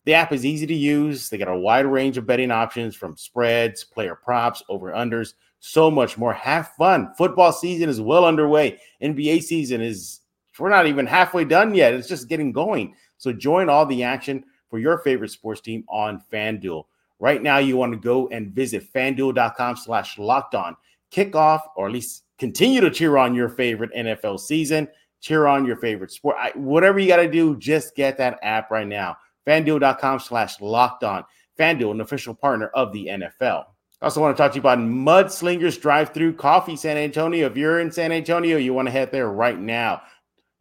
The 0.04 0.14
app 0.14 0.32
is 0.32 0.46
easy 0.46 0.68
to 0.68 0.74
use. 0.74 1.28
They 1.28 1.36
got 1.36 1.48
a 1.48 1.58
wide 1.58 1.84
range 1.86 2.16
of 2.16 2.26
betting 2.26 2.52
options 2.52 2.94
from 2.94 3.16
spreads, 3.16 3.82
player 3.82 4.14
props, 4.14 4.62
over 4.68 4.92
unders, 4.92 5.34
so 5.58 5.90
much 5.90 6.16
more. 6.16 6.32
Have 6.32 6.68
fun. 6.78 7.12
Football 7.18 7.50
season 7.50 7.88
is 7.88 8.00
well 8.00 8.24
underway. 8.24 8.78
NBA 9.02 9.42
season 9.42 9.80
is, 9.80 10.20
we're 10.60 10.68
not 10.70 10.86
even 10.86 11.06
halfway 11.06 11.44
done 11.44 11.74
yet. 11.74 11.92
It's 11.92 12.08
just 12.08 12.28
getting 12.28 12.52
going. 12.52 12.94
So 13.18 13.32
join 13.32 13.68
all 13.68 13.84
the 13.84 14.04
action 14.04 14.44
for 14.70 14.78
your 14.78 14.98
favorite 14.98 15.32
sports 15.32 15.60
team 15.60 15.84
on 15.88 16.22
FanDuel. 16.32 16.84
Right 17.18 17.42
now, 17.42 17.58
you 17.58 17.76
want 17.76 17.92
to 17.92 17.98
go 17.98 18.28
and 18.28 18.52
visit 18.52 18.92
fanduel.com 18.92 19.76
slash 19.76 20.18
locked 20.18 20.54
on. 20.54 20.76
Kick 21.10 21.34
off, 21.34 21.66
or 21.76 21.86
at 21.86 21.92
least 21.92 22.24
continue 22.38 22.80
to 22.80 22.90
cheer 22.90 23.16
on 23.16 23.34
your 23.34 23.48
favorite 23.48 23.94
NFL 23.94 24.40
season, 24.40 24.88
cheer 25.20 25.46
on 25.46 25.64
your 25.64 25.76
favorite 25.76 26.10
sport. 26.10 26.36
I, 26.38 26.52
whatever 26.54 26.98
you 26.98 27.08
got 27.08 27.16
to 27.16 27.30
do, 27.30 27.56
just 27.56 27.94
get 27.94 28.18
that 28.18 28.38
app 28.42 28.70
right 28.70 28.86
now. 28.86 29.16
FanDuel.com 29.46 30.20
slash 30.20 30.60
locked 30.60 31.04
on. 31.04 31.24
FanDuel, 31.58 31.92
an 31.92 32.00
official 32.00 32.34
partner 32.34 32.68
of 32.68 32.92
the 32.92 33.06
NFL. 33.06 33.64
I 34.02 34.04
also 34.04 34.20
want 34.20 34.36
to 34.36 34.42
talk 34.42 34.52
to 34.52 34.56
you 34.56 34.60
about 34.60 34.78
Mudslingers 34.78 35.80
Drive 35.80 36.12
Through 36.12 36.34
Coffee 36.34 36.76
San 36.76 36.98
Antonio. 36.98 37.46
If 37.46 37.56
you're 37.56 37.80
in 37.80 37.90
San 37.90 38.12
Antonio, 38.12 38.58
you 38.58 38.74
want 38.74 38.88
to 38.88 38.92
head 38.92 39.10
there 39.10 39.30
right 39.30 39.58
now. 39.58 40.02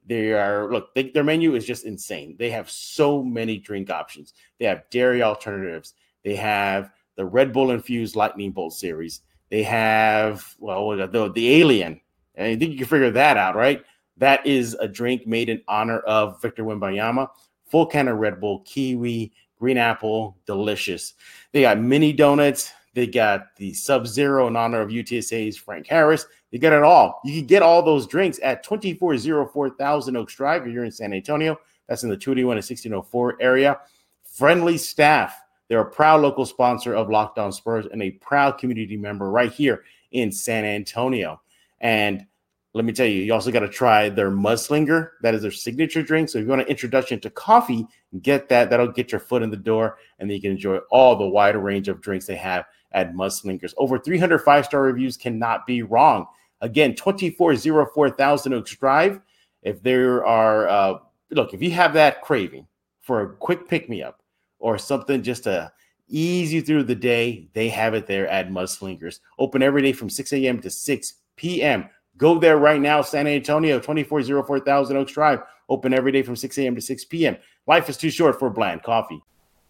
They 0.07 0.31
are 0.31 0.71
look, 0.71 0.93
they, 0.93 1.09
their 1.09 1.23
menu 1.23 1.55
is 1.55 1.65
just 1.65 1.83
insane. 1.83 2.35
They 2.39 2.51
have 2.51 2.69
so 2.69 3.21
many 3.21 3.57
drink 3.57 3.89
options. 3.89 4.33
They 4.59 4.65
have 4.65 4.83
dairy 4.89 5.21
alternatives. 5.21 5.95
They 6.25 6.35
have 6.35 6.91
the 7.15 7.25
Red 7.25 7.53
Bull 7.53 7.71
infused 7.71 8.17
Lightning 8.17 8.51
Bolt 8.51 8.73
series. 8.73 9.21
They 9.49 9.63
have 9.63 10.55
well 10.59 10.89
the, 10.89 11.31
the 11.33 11.61
Alien. 11.61 12.01
And 12.33 12.47
I 12.47 12.55
think 12.57 12.71
you 12.71 12.79
can 12.79 12.87
figure 12.87 13.11
that 13.11 13.37
out, 13.37 13.55
right? 13.55 13.85
That 14.17 14.45
is 14.45 14.75
a 14.79 14.87
drink 14.87 15.27
made 15.27 15.47
in 15.47 15.61
honor 15.67 15.99
of 15.99 16.41
Victor 16.41 16.63
Wembanyama. 16.63 17.29
Full 17.69 17.85
can 17.85 18.07
of 18.07 18.17
Red 18.17 18.41
Bull, 18.41 18.59
kiwi, 18.61 19.31
green 19.59 19.77
apple, 19.77 20.37
delicious. 20.45 21.13
They 21.53 21.61
got 21.61 21.79
mini 21.79 22.11
donuts. 22.11 22.71
They 22.93 23.07
got 23.07 23.55
the 23.57 23.73
Sub 23.73 24.07
Zero 24.07 24.47
in 24.47 24.55
honor 24.55 24.81
of 24.81 24.89
UTSA's 24.89 25.57
Frank 25.57 25.85
Harris. 25.85 26.25
They 26.51 26.57
got 26.57 26.73
it 26.73 26.83
all. 26.83 27.19
You 27.23 27.39
can 27.39 27.45
get 27.45 27.61
all 27.61 27.83
those 27.83 28.07
drinks 28.07 28.39
at 28.41 28.63
2404 28.63 29.71
Thousand 29.71 30.15
Oaks 30.15 30.35
Drive 30.35 30.65
if 30.65 30.73
you're 30.73 30.85
in 30.85 30.91
San 30.91 31.13
Antonio. 31.13 31.59
That's 31.87 32.03
in 32.03 32.09
the 32.09 32.17
281 32.17 32.57
and 32.57 32.63
1604 32.63 33.37
area. 33.41 33.79
Friendly 34.23 34.77
staff. 34.77 35.35
They're 35.67 35.81
a 35.81 35.89
proud 35.89 36.21
local 36.21 36.45
sponsor 36.45 36.93
of 36.93 37.09
Locked 37.09 37.39
On 37.39 37.51
Spurs 37.51 37.87
and 37.91 38.01
a 38.01 38.11
proud 38.11 38.57
community 38.57 38.97
member 38.97 39.29
right 39.29 39.51
here 39.51 39.83
in 40.11 40.31
San 40.31 40.63
Antonio. 40.63 41.41
And 41.79 42.25
let 42.73 42.83
me 42.83 42.91
tell 42.91 43.05
you, 43.07 43.21
you 43.23 43.33
also 43.33 43.51
got 43.51 43.61
to 43.61 43.69
try 43.69 44.09
their 44.09 44.29
Mudslinger. 44.29 45.11
That 45.21 45.33
is 45.33 45.41
their 45.41 45.51
signature 45.51 46.03
drink. 46.03 46.29
So 46.29 46.39
if 46.39 46.43
you 46.43 46.49
want 46.49 46.61
an 46.61 46.67
introduction 46.67 47.19
to 47.21 47.29
coffee, 47.29 47.87
get 48.21 48.49
that. 48.49 48.69
That'll 48.69 48.91
get 48.91 49.11
your 49.11 49.21
foot 49.21 49.43
in 49.43 49.49
the 49.49 49.57
door, 49.57 49.97
and 50.19 50.29
then 50.29 50.35
you 50.35 50.41
can 50.41 50.51
enjoy 50.51 50.77
all 50.91 51.15
the 51.15 51.27
wide 51.27 51.55
range 51.55 51.87
of 51.87 52.01
drinks 52.01 52.25
they 52.25 52.35
have 52.35 52.65
at 52.91 53.13
Mudslingers. 53.13 53.73
Over 53.77 53.97
300 53.97 54.39
five 54.39 54.65
star 54.65 54.81
reviews 54.81 55.15
cannot 55.15 55.65
be 55.65 55.83
wrong. 55.83 56.27
Again, 56.61 56.95
2404 56.95 58.09
Thousand 58.11 58.53
Oaks 58.53 58.75
Drive. 58.75 59.21
If 59.63 59.81
there 59.81 60.25
are, 60.25 60.67
uh, 60.67 60.97
look, 61.31 61.53
if 61.53 61.61
you 61.61 61.71
have 61.71 61.93
that 61.93 62.21
craving 62.21 62.67
for 63.01 63.21
a 63.21 63.33
quick 63.35 63.67
pick 63.67 63.89
me 63.89 64.03
up 64.03 64.21
or 64.65 64.79
something 64.79 65.21
just 65.21 65.43
to 65.43 65.71
ease 66.07 66.51
you 66.51 66.59
through 66.59 66.81
the 66.81 66.95
day, 66.95 67.47
they 67.53 67.69
have 67.69 67.93
it 67.93 68.07
there 68.07 68.27
at 68.27 68.49
Mudslingers. 68.49 69.19
Open 69.37 69.61
every 69.61 69.83
day 69.83 69.93
from 69.93 70.09
6 70.09 70.33
a.m. 70.33 70.59
to 70.59 70.71
6 70.71 71.13
p.m. 71.35 71.87
Go 72.17 72.39
there 72.39 72.57
right 72.57 72.81
now, 72.81 73.03
San 73.03 73.27
Antonio, 73.27 73.77
2404 73.77 74.61
Thousand 74.61 74.97
Oaks 74.97 75.13
Drive. 75.13 75.41
Open 75.69 75.93
every 75.93 76.11
day 76.11 76.23
from 76.23 76.35
6 76.35 76.57
a.m. 76.57 76.73
to 76.73 76.81
6 76.81 77.05
p.m. 77.05 77.37
Life 77.67 77.89
is 77.89 77.97
too 77.97 78.09
short 78.09 78.39
for 78.39 78.49
bland 78.49 78.81
coffee. 78.81 79.21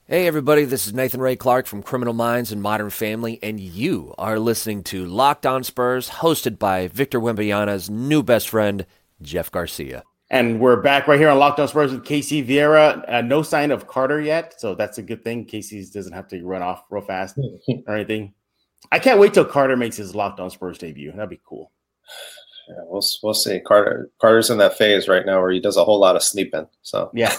Hey, 0.08 0.28
everybody, 0.28 0.64
this 0.64 0.88
is 0.88 0.94
Nathan 0.94 1.20
Ray 1.20 1.36
Clark 1.36 1.66
from 1.66 1.84
Criminal 1.84 2.14
Minds 2.14 2.54
and 2.54 2.62
Modern 2.62 2.90
Family, 2.90 3.38
and 3.44 3.60
you 3.60 4.16
are 4.18 4.40
listening 4.40 4.82
to 4.84 5.06
Locked 5.06 5.46
On 5.46 5.62
Spurs, 5.62 6.10
hosted 6.10 6.58
by 6.58 6.88
Victor 6.88 7.20
Wembanyama's 7.20 7.90
new 7.90 8.24
best 8.24 8.48
friend, 8.48 8.86
Jeff 9.22 9.52
Garcia. 9.52 10.04
And 10.32 10.60
we're 10.60 10.82
back 10.82 11.08
right 11.08 11.20
here 11.20 11.30
on 11.30 11.38
Locked 11.38 11.60
On 11.60 11.68
Spurs 11.68 11.92
with 11.92 12.04
Casey 12.04 12.44
Vieira. 12.44 13.08
Uh, 13.08 13.22
no 13.22 13.44
sign 13.44 13.70
of 13.70 13.86
Carter 13.86 14.20
yet, 14.20 14.60
so 14.60 14.74
that's 14.74 14.98
a 14.98 15.04
good 15.04 15.24
thing. 15.24 15.46
Casey 15.46 15.86
doesn't 15.94 16.14
have 16.14 16.28
to 16.30 16.44
run 16.44 16.64
off 16.64 16.84
real 16.90 17.04
fast 17.04 17.38
or 17.88 17.96
anything. 17.96 18.34
I 18.92 18.98
can't 18.98 19.20
wait 19.20 19.36
till 19.36 19.46
Carter 19.46 19.78
makes 19.78 19.98
his 19.98 20.16
Locked 20.16 20.40
On 20.40 20.50
Spurs 20.50 20.80
debut. 20.80 21.12
That'd 21.12 21.30
be 21.30 21.42
cool. 21.48 21.72
Yeah, 22.68 22.76
we'll 22.86 23.04
we'll 23.22 23.36
see. 23.36 23.60
Carter 23.60 24.10
Carter's 24.20 24.50
in 24.50 24.58
that 24.58 24.76
phase 24.76 25.08
right 25.08 25.26
now 25.26 25.40
where 25.40 25.52
he 25.52 25.60
does 25.60 25.78
a 25.78 25.84
whole 25.84 26.00
lot 26.00 26.16
of 26.16 26.24
sleeping. 26.24 26.68
So 26.82 27.12
yeah, 27.14 27.36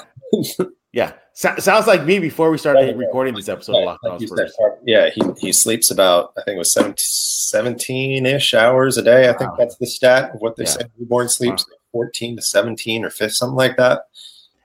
yeah. 0.93 1.15
So, 1.35 1.57
sounds 1.59 1.89
like 1.89 2.05
me 2.05 2.21
before 2.21 2.53
we 2.53 2.59
started 2.59 2.97
recording 2.97 3.35
this 3.35 3.49
episode. 3.49 3.77
Of 3.77 3.99
like 4.05 4.21
said, 4.29 4.53
yeah, 4.85 5.11
he 5.13 5.23
he 5.39 5.53
sleeps 5.53 5.91
about 5.91 6.33
I 6.39 6.43
think 6.43 6.55
it 6.55 6.59
was 6.59 6.73
17 7.51 8.25
ish 8.25 8.55
hours 8.55 8.97
a 8.97 9.03
day. 9.03 9.27
I 9.27 9.33
wow. 9.33 9.39
think 9.39 9.51
that's 9.59 9.77
the 9.77 9.87
stat 9.87 10.31
of 10.31 10.41
what 10.41 10.55
they 10.55 10.65
yeah. 10.65 10.71
say 10.71 10.83
newborn 10.97 11.29
sleeps 11.29 11.67
wow. 11.69 11.76
14 11.97 12.37
to 12.37 12.43
17 12.43 13.07
or 13.07 13.11
5 13.11 13.33
something 13.33 13.57
like 13.57 13.79
that. 13.79 14.03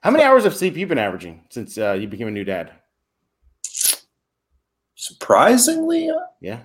How 0.01 0.11
many 0.11 0.25
hours 0.25 0.43
of 0.43 0.53
sleep 0.53 0.75
you've 0.75 0.89
been 0.89 0.97
averaging 0.97 1.45
since 1.49 1.77
uh, 1.77 1.93
you 1.93 2.09
became 2.09 2.27
a 2.27 2.31
new 2.31 2.43
dad? 2.43 2.71
Surprisingly, 4.95 6.11
yeah, 6.41 6.59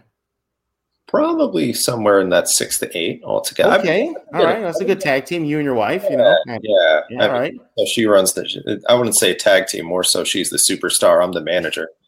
probably 1.07 1.73
somewhere 1.73 2.21
in 2.21 2.31
that 2.31 2.49
six 2.49 2.81
to 2.81 2.99
eight 2.99 3.23
altogether. 3.23 3.79
Okay, 3.79 4.13
all 4.35 4.45
right, 4.45 4.61
that's 4.61 4.81
a 4.81 4.85
good 4.85 5.01
tag 5.01 5.25
team. 5.25 5.45
You 5.45 5.59
and 5.59 5.65
your 5.65 5.75
wife, 5.75 6.05
you 6.11 6.17
know. 6.17 6.37
Yeah, 6.47 7.01
yeah. 7.11 7.27
all 7.27 7.33
right. 7.33 7.55
So 7.79 7.85
she 7.87 8.07
runs 8.07 8.33
the. 8.33 8.83
I 8.89 8.95
wouldn't 8.95 9.17
say 9.17 9.35
tag 9.35 9.69
team. 9.69 9.87
More 9.87 10.03
so, 10.03 10.25
she's 10.25 10.51
the 10.51 10.59
superstar. 10.59 11.23
I'm 11.23 11.33
the 11.33 11.43
manager. 11.43 11.89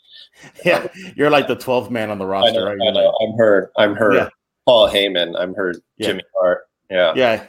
Yeah, 0.64 0.86
you're 1.16 1.30
like 1.30 1.48
the 1.48 1.56
12th 1.56 1.90
man 1.90 2.10
on 2.10 2.18
the 2.18 2.24
roster, 2.24 2.60
know, 2.60 2.66
right? 2.66 2.78
I 2.80 2.92
know. 2.92 3.12
I'm 3.20 3.36
her. 3.38 3.72
I'm 3.76 3.96
her. 3.96 4.14
Yeah. 4.14 4.28
Paul 4.66 4.88
Heyman. 4.88 5.34
I'm 5.36 5.52
her. 5.54 5.74
Jimmy 6.00 6.22
Hart. 6.38 6.60
Yeah. 6.88 7.12
Yeah. 7.16 7.44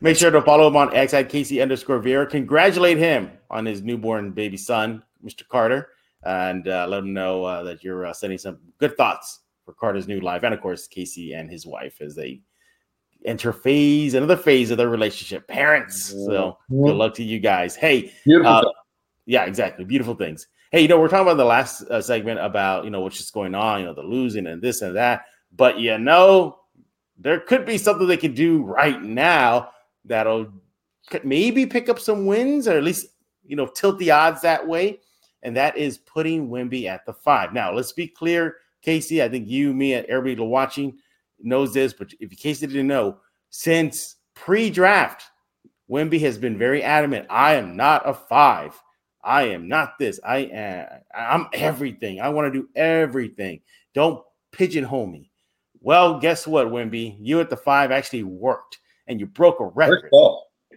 Make 0.00 0.16
sure 0.16 0.30
to 0.30 0.42
follow 0.42 0.66
him 0.66 0.76
on 0.76 0.94
X 0.94 1.14
at 1.14 1.28
Casey 1.28 1.60
underscore 1.60 2.00
Vieira. 2.00 2.28
Congratulate 2.28 2.98
him 2.98 3.30
on 3.50 3.64
his 3.64 3.82
newborn 3.82 4.32
baby 4.32 4.56
son, 4.56 5.02
Mr. 5.24 5.46
Carter, 5.48 5.88
and 6.24 6.66
uh, 6.68 6.86
let 6.88 7.00
him 7.00 7.12
know 7.12 7.44
uh, 7.44 7.62
that 7.62 7.82
you're 7.84 8.06
uh, 8.06 8.12
sending 8.12 8.38
some 8.38 8.58
good 8.78 8.96
thoughts 8.96 9.40
for 9.64 9.74
Carter's 9.74 10.08
new 10.08 10.20
life, 10.20 10.42
and 10.44 10.54
of 10.54 10.60
course 10.60 10.86
Casey 10.86 11.34
and 11.34 11.50
his 11.50 11.66
wife 11.66 12.00
as 12.00 12.14
they 12.14 12.40
enter 13.24 13.52
phase 13.52 14.14
another 14.14 14.36
phase 14.36 14.70
of 14.70 14.78
their 14.78 14.88
relationship. 14.88 15.46
Parents, 15.46 16.10
so 16.10 16.58
mm-hmm. 16.70 16.86
good 16.86 16.96
luck 16.96 17.14
to 17.14 17.24
you 17.24 17.38
guys. 17.38 17.76
Hey, 17.76 18.12
uh, 18.44 18.64
yeah, 19.26 19.44
exactly, 19.44 19.84
beautiful 19.84 20.14
things. 20.14 20.46
Hey, 20.72 20.82
you 20.82 20.88
know 20.88 20.98
we're 20.98 21.08
talking 21.08 21.26
about 21.26 21.36
the 21.36 21.44
last 21.44 21.82
uh, 21.82 22.00
segment 22.00 22.40
about 22.40 22.84
you 22.84 22.90
know 22.90 23.00
what's 23.00 23.18
just 23.18 23.34
going 23.34 23.54
on, 23.54 23.80
you 23.80 23.86
know 23.86 23.94
the 23.94 24.02
losing 24.02 24.46
and 24.46 24.62
this 24.62 24.82
and 24.82 24.96
that, 24.96 25.22
but 25.54 25.78
you 25.78 25.98
know 25.98 26.58
there 27.18 27.40
could 27.40 27.66
be 27.66 27.78
something 27.78 28.06
they 28.06 28.16
can 28.16 28.34
do 28.34 28.62
right 28.62 29.02
now 29.02 29.70
that'll 30.04 30.52
maybe 31.24 31.66
pick 31.66 31.88
up 31.88 31.98
some 31.98 32.26
wins 32.26 32.68
or 32.68 32.76
at 32.76 32.84
least 32.84 33.06
you 33.44 33.56
know 33.56 33.66
tilt 33.66 33.98
the 33.98 34.10
odds 34.10 34.40
that 34.42 34.66
way, 34.66 35.00
and 35.42 35.56
that 35.56 35.76
is 35.76 35.98
putting 35.98 36.48
wimby 36.48 36.86
at 36.86 37.04
the 37.06 37.12
five. 37.12 37.52
Now 37.52 37.72
let's 37.72 37.92
be 37.92 38.06
clear 38.06 38.56
Casey, 38.82 39.22
I 39.22 39.28
think 39.28 39.48
you, 39.48 39.74
me, 39.74 39.94
and 39.94 40.06
everybody 40.06 40.46
watching 40.46 40.98
knows 41.40 41.74
this, 41.74 41.92
but 41.92 42.12
if 42.20 42.30
Casey 42.38 42.66
didn't 42.66 42.86
know, 42.86 43.18
since 43.50 44.16
pre-draft, 44.34 45.24
wimby 45.90 46.20
has 46.20 46.38
been 46.38 46.58
very 46.58 46.82
adamant. 46.82 47.26
I 47.30 47.54
am 47.54 47.76
not 47.76 48.08
a 48.08 48.14
five. 48.14 48.80
I 49.22 49.44
am 49.44 49.68
not 49.68 49.98
this. 49.98 50.20
I 50.24 50.38
am. 50.38 50.86
I'm 51.14 51.48
everything. 51.52 52.20
I 52.20 52.28
want 52.28 52.52
to 52.52 52.60
do 52.60 52.68
everything. 52.76 53.60
Don't 53.94 54.22
pigeonhole 54.52 55.06
me. 55.06 55.30
Well, 55.80 56.18
guess 56.18 56.46
what, 56.46 56.68
Wimby? 56.68 57.16
You 57.20 57.40
at 57.40 57.50
the 57.50 57.56
five 57.56 57.90
actually 57.90 58.24
worked, 58.24 58.78
and 59.06 59.20
you 59.20 59.26
broke 59.26 59.60
a 59.60 59.66
record. 59.66 60.10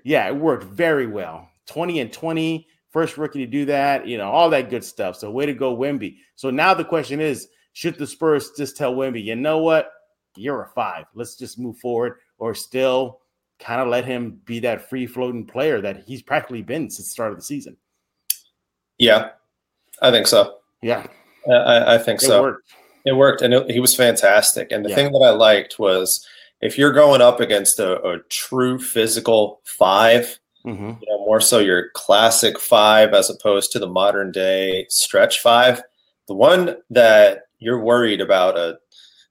Yeah, 0.04 0.28
it 0.28 0.36
worked 0.36 0.64
very 0.64 1.08
well. 1.08 1.48
20 1.68 2.00
and 2.00 2.12
20, 2.14 2.68
first 2.90 3.18
rookie 3.18 3.40
to 3.40 3.52
do 3.52 3.66
that, 3.66 4.08
you 4.08 4.18
know, 4.18 4.30
all 4.30 4.50
that 4.50 4.70
good 4.70 4.84
stuff. 4.84 5.16
So 5.16 5.32
way 5.32 5.46
to 5.46 5.54
go, 5.54 5.76
Wimby. 5.76 6.18
So 6.36 6.50
now 6.50 6.74
the 6.74 6.84
question 6.84 7.20
is, 7.20 7.48
should 7.74 7.98
the 7.98 8.08
Spurs 8.08 8.52
just 8.58 8.78
tell 8.78 8.94
Wimby, 8.94 9.24
you 9.24 9.36
know 9.36 9.60
what? 9.60 9.92
You're 10.36 10.64
a 10.64 10.70
five. 10.70 11.06
Let's 11.14 11.36
just 11.36 11.60
move 11.60 11.78
forward, 11.78 12.18
or 12.38 12.54
still 12.54 13.20
kind 13.60 13.82
of 13.82 13.88
let 13.88 14.06
him 14.06 14.42
be 14.46 14.60
that 14.60 14.90
free 14.90 15.06
floating 15.06 15.46
player 15.46 15.82
that 15.82 16.04
he's 16.06 16.22
practically 16.22 16.62
been 16.62 16.90
since 16.90 17.08
the 17.08 17.12
start 17.12 17.32
of 17.32 17.38
the 17.38 17.44
season. 17.44 17.78
Yeah, 18.98 19.30
I 20.02 20.12
think 20.12 20.28
so. 20.28 20.58
Yeah, 20.82 21.08
I, 21.50 21.96
I 21.96 21.98
think 21.98 22.22
it 22.22 22.26
so. 22.26 22.42
worked. 22.42 22.74
It 23.06 23.14
worked, 23.14 23.42
and 23.42 23.54
it, 23.54 23.70
he 23.72 23.80
was 23.80 23.96
fantastic. 23.96 24.72
And 24.72 24.86
the 24.86 24.90
Yeah. 24.90 24.96
thing 24.96 25.12
that 25.14 25.24
I 25.26 25.32
liked 25.32 25.80
was 25.80 26.26
if 26.62 26.78
you're 26.78 26.92
going 26.94 27.22
up 27.22 27.40
against 27.40 27.80
a, 27.80 28.02
a 28.04 28.20
true 28.30 28.78
physical 28.80 29.62
five, 29.66 30.40
hmm 30.64 30.92
you 31.02 31.08
know, 31.10 31.26
more 31.26 31.42
so 31.42 31.58
your 31.58 31.90
classic 31.96 32.60
five 32.60 33.14
as 33.16 33.30
opposed 33.32 33.72
to 33.72 33.80
the 33.80 33.88
modern 33.88 34.32
day 34.32 34.86
stretch 34.90 35.40
five. 35.40 35.82
The 36.28 36.36
one 36.36 36.78
that 36.92 37.44
you're 37.60 37.80
worried 37.84 38.22
about 38.22 38.58
a 38.58 38.78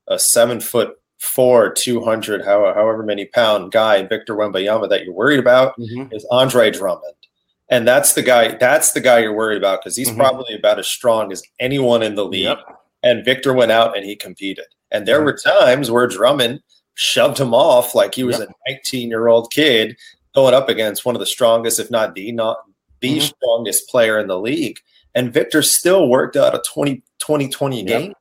a 0.08 0.18
seven 0.18 0.58
foot 0.60 0.96
four, 1.18 1.70
two 1.72 2.02
hundred, 2.04 2.44
however, 2.44 2.74
however 2.74 3.02
many 3.04 3.26
pound 3.26 3.70
guy, 3.70 4.02
Victor 4.02 4.34
Wembanyama, 4.34 4.88
that 4.88 5.04
you're 5.04 5.14
worried 5.14 5.38
about 5.38 5.74
hmm 5.76 6.04
is 6.10 6.26
Andre 6.32 6.70
Drummond. 6.72 7.14
And 7.68 7.86
that's 7.86 8.14
the 8.14 8.22
guy. 8.22 8.56
That's 8.56 8.90
the 8.90 9.00
guy 9.00 9.20
you're 9.20 9.32
worried 9.32 9.58
about 9.58 9.78
because 9.80 9.96
he's 9.96 10.10
Mhm. 10.10 10.16
probably 10.16 10.56
about 10.56 10.80
as 10.80 10.88
strong 10.88 11.30
as 11.30 11.40
anyone 11.60 12.02
in 12.02 12.16
the 12.16 12.24
league. 12.24 12.42
Yep. 12.42 12.58
And 13.02 13.24
Victor 13.24 13.52
went 13.52 13.72
out 13.72 13.96
and 13.96 14.04
he 14.04 14.16
competed. 14.16 14.66
And 14.90 15.06
there 15.06 15.22
were 15.22 15.36
times 15.36 15.90
where 15.90 16.06
Drummond 16.06 16.60
shoved 16.94 17.38
him 17.38 17.54
off 17.54 17.94
like 17.94 18.14
he 18.14 18.24
was 18.24 18.38
Yep. 18.40 18.48
a 18.48 18.72
19 18.72 19.08
year 19.08 19.28
old 19.28 19.52
kid 19.52 19.96
going 20.34 20.54
up 20.54 20.68
against 20.68 21.04
one 21.04 21.14
of 21.14 21.20
the 21.20 21.26
strongest, 21.26 21.78
if 21.80 21.90
not 21.90 22.14
the 22.14 22.30
not 22.32 22.58
the 23.00 23.18
Mhm. 23.18 23.22
strongest 23.22 23.88
player 23.88 24.18
in 24.18 24.26
the 24.26 24.38
league. 24.38 24.78
And 25.14 25.32
Victor 25.32 25.62
still 25.62 26.08
worked 26.08 26.36
out 26.36 26.54
a 26.54 26.60
20 26.66 27.02
20 27.18 27.48
20 27.48 27.78
Yep. 27.78 27.86
game. 27.86 28.14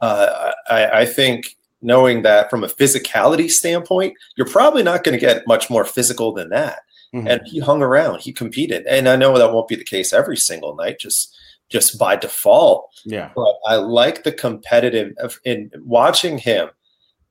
Uh, 0.00 0.52
I, 0.68 1.00
I 1.00 1.06
think 1.06 1.56
knowing 1.80 2.22
that 2.22 2.50
from 2.50 2.64
a 2.64 2.68
physicality 2.68 3.50
standpoint, 3.50 4.14
you're 4.36 4.48
probably 4.48 4.82
not 4.82 5.04
going 5.04 5.18
to 5.18 5.24
get 5.24 5.46
much 5.46 5.70
more 5.70 5.84
physical 5.84 6.32
than 6.32 6.48
that. 6.50 6.80
Mhm. 7.14 7.28
And 7.28 7.40
he 7.46 7.58
hung 7.60 7.82
around, 7.82 8.20
he 8.20 8.32
competed. 8.32 8.86
And 8.86 9.08
I 9.08 9.16
know 9.16 9.36
that 9.36 9.52
won't 9.52 9.68
be 9.68 9.74
the 9.76 9.84
case 9.84 10.12
every 10.12 10.36
single 10.36 10.74
night, 10.74 10.98
just 10.98 11.34
just 11.72 11.98
by 11.98 12.14
default 12.14 12.88
Yeah. 13.04 13.30
but 13.34 13.54
I 13.66 13.76
like 13.76 14.22
the 14.24 14.32
competitive 14.32 15.14
of 15.18 15.40
in 15.44 15.70
watching 15.84 16.38
him, 16.38 16.68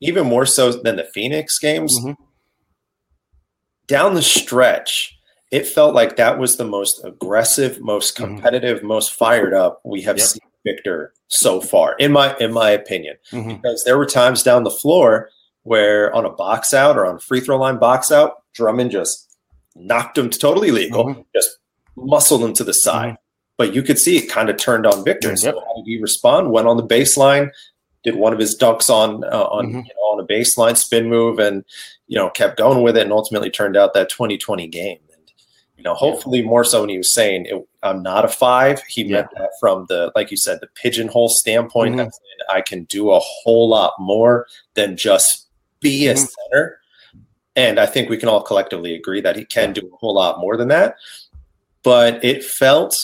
even 0.02 0.26
more 0.28 0.46
so 0.46 0.72
than 0.72 0.96
the 0.98 1.06
Phoenix 1.14 1.60
games. 1.60 1.98
Mhm. 2.04 2.16
Down 3.88 4.16
the 4.16 4.22
stretch, 4.22 5.18
it 5.52 5.68
felt 5.68 5.94
like 5.94 6.16
that 6.16 6.40
was 6.40 6.58
the 6.58 6.66
most 6.66 7.04
aggressive, 7.04 7.80
most 7.82 8.16
Mhm. 8.16 8.24
competitive, 8.26 8.84
most 8.84 9.14
fired 9.14 9.54
up 9.54 9.82
we 9.84 10.02
have 10.02 10.18
Yep. 10.18 10.28
seen 10.28 10.42
Victor 10.66 11.14
so 11.28 11.60
far, 11.62 11.96
in 11.98 12.12
my 12.12 12.36
in 12.38 12.52
my 12.54 12.70
opinion. 12.72 13.18
hmm 13.32 13.54
Because 13.56 13.84
there 13.84 13.98
were 13.98 14.06
times 14.06 14.44
down 14.44 14.64
the 14.64 14.70
floor 14.72 15.30
where 15.64 16.14
on 16.16 16.26
a 16.26 16.30
box 16.30 16.74
out 16.74 16.98
or 16.98 17.06
on 17.06 17.16
a 17.16 17.20
free 17.20 17.40
throw 17.42 17.58
line 17.58 17.78
box 17.78 18.12
out, 18.12 18.44
Drummond 18.54 18.92
just 18.92 19.28
knocked 19.76 20.18
him 20.18 20.30
totally 20.30 20.72
legal, 20.72 21.06
Mhm. 21.06 21.26
just 21.36 21.58
muscled 21.96 22.44
him 22.44 22.54
to 22.54 22.64
the 22.64 22.74
side. 22.74 23.18
But 23.62 23.76
you 23.76 23.84
could 23.84 24.00
see 24.00 24.18
it 24.18 24.28
kind 24.28 24.50
of 24.50 24.58
turned 24.58 24.88
on 24.88 25.06
Victor. 25.06 25.30
Yep. 25.30 25.38
So 25.38 25.52
how 25.52 25.76
did 25.76 25.86
he 25.86 26.02
respond? 26.02 26.50
Went 26.52 26.66
on 26.68 26.78
the 26.78 26.84
baseline, 26.88 27.52
did 28.04 28.16
one 28.16 28.34
of 28.34 28.40
his 28.40 28.58
dunks 28.58 28.90
on 28.90 29.24
uh, 29.26 29.44
on 29.52 29.68
Mhm. 29.68 29.86
you 29.86 29.94
know, 29.94 30.08
on 30.14 30.20
a 30.20 30.26
baseline 30.26 30.76
spin 30.76 31.08
move, 31.08 31.38
and 31.38 31.64
you 32.08 32.18
know 32.18 32.32
kept 32.32 32.58
going 32.58 32.82
with 32.82 32.98
it, 32.98 33.04
and 33.04 33.12
ultimately 33.14 33.52
turned 33.52 33.78
out 33.78 33.94
that 33.94 34.10
2020 34.10 34.66
game. 34.66 34.98
And 35.14 35.32
you 35.78 35.84
know, 35.84 35.94
hopefully 35.94 36.42
more 36.42 36.64
so 36.64 36.82
when 36.82 36.90
he 36.90 36.98
was 36.98 37.14
saying 37.14 37.46
it, 37.46 37.68
I'm 37.84 38.02
not 38.02 38.26
a 38.26 38.30
five, 38.30 38.82
he 38.88 39.04
meant 39.04 39.28
that 39.38 39.52
from 39.60 39.86
the 39.90 40.12
like 40.16 40.32
you 40.32 40.38
said, 40.38 40.58
the 40.60 40.70
pigeonhole 40.74 41.30
standpoint. 41.30 41.94
Mhm. 41.98 42.06
That 42.06 42.12
I 42.50 42.62
can 42.62 42.86
do 42.86 43.12
a 43.12 43.20
whole 43.20 43.70
lot 43.70 43.94
more 44.00 44.48
than 44.74 44.98
just 44.98 45.46
be 45.82 46.08
a 46.08 46.16
Mhm. 46.16 46.28
center. 46.50 46.80
And 47.56 47.80
I 47.80 47.86
think 47.86 48.10
we 48.10 48.18
can 48.18 48.28
all 48.28 48.42
collectively 48.42 48.96
agree 48.96 49.22
that 49.22 49.36
he 49.36 49.46
can 49.46 49.72
do 49.72 49.82
a 49.94 49.98
whole 49.98 50.16
lot 50.16 50.40
more 50.40 50.58
than 50.58 50.70
that. 50.70 50.96
But 51.84 52.24
it 52.26 52.44
felt 52.44 52.98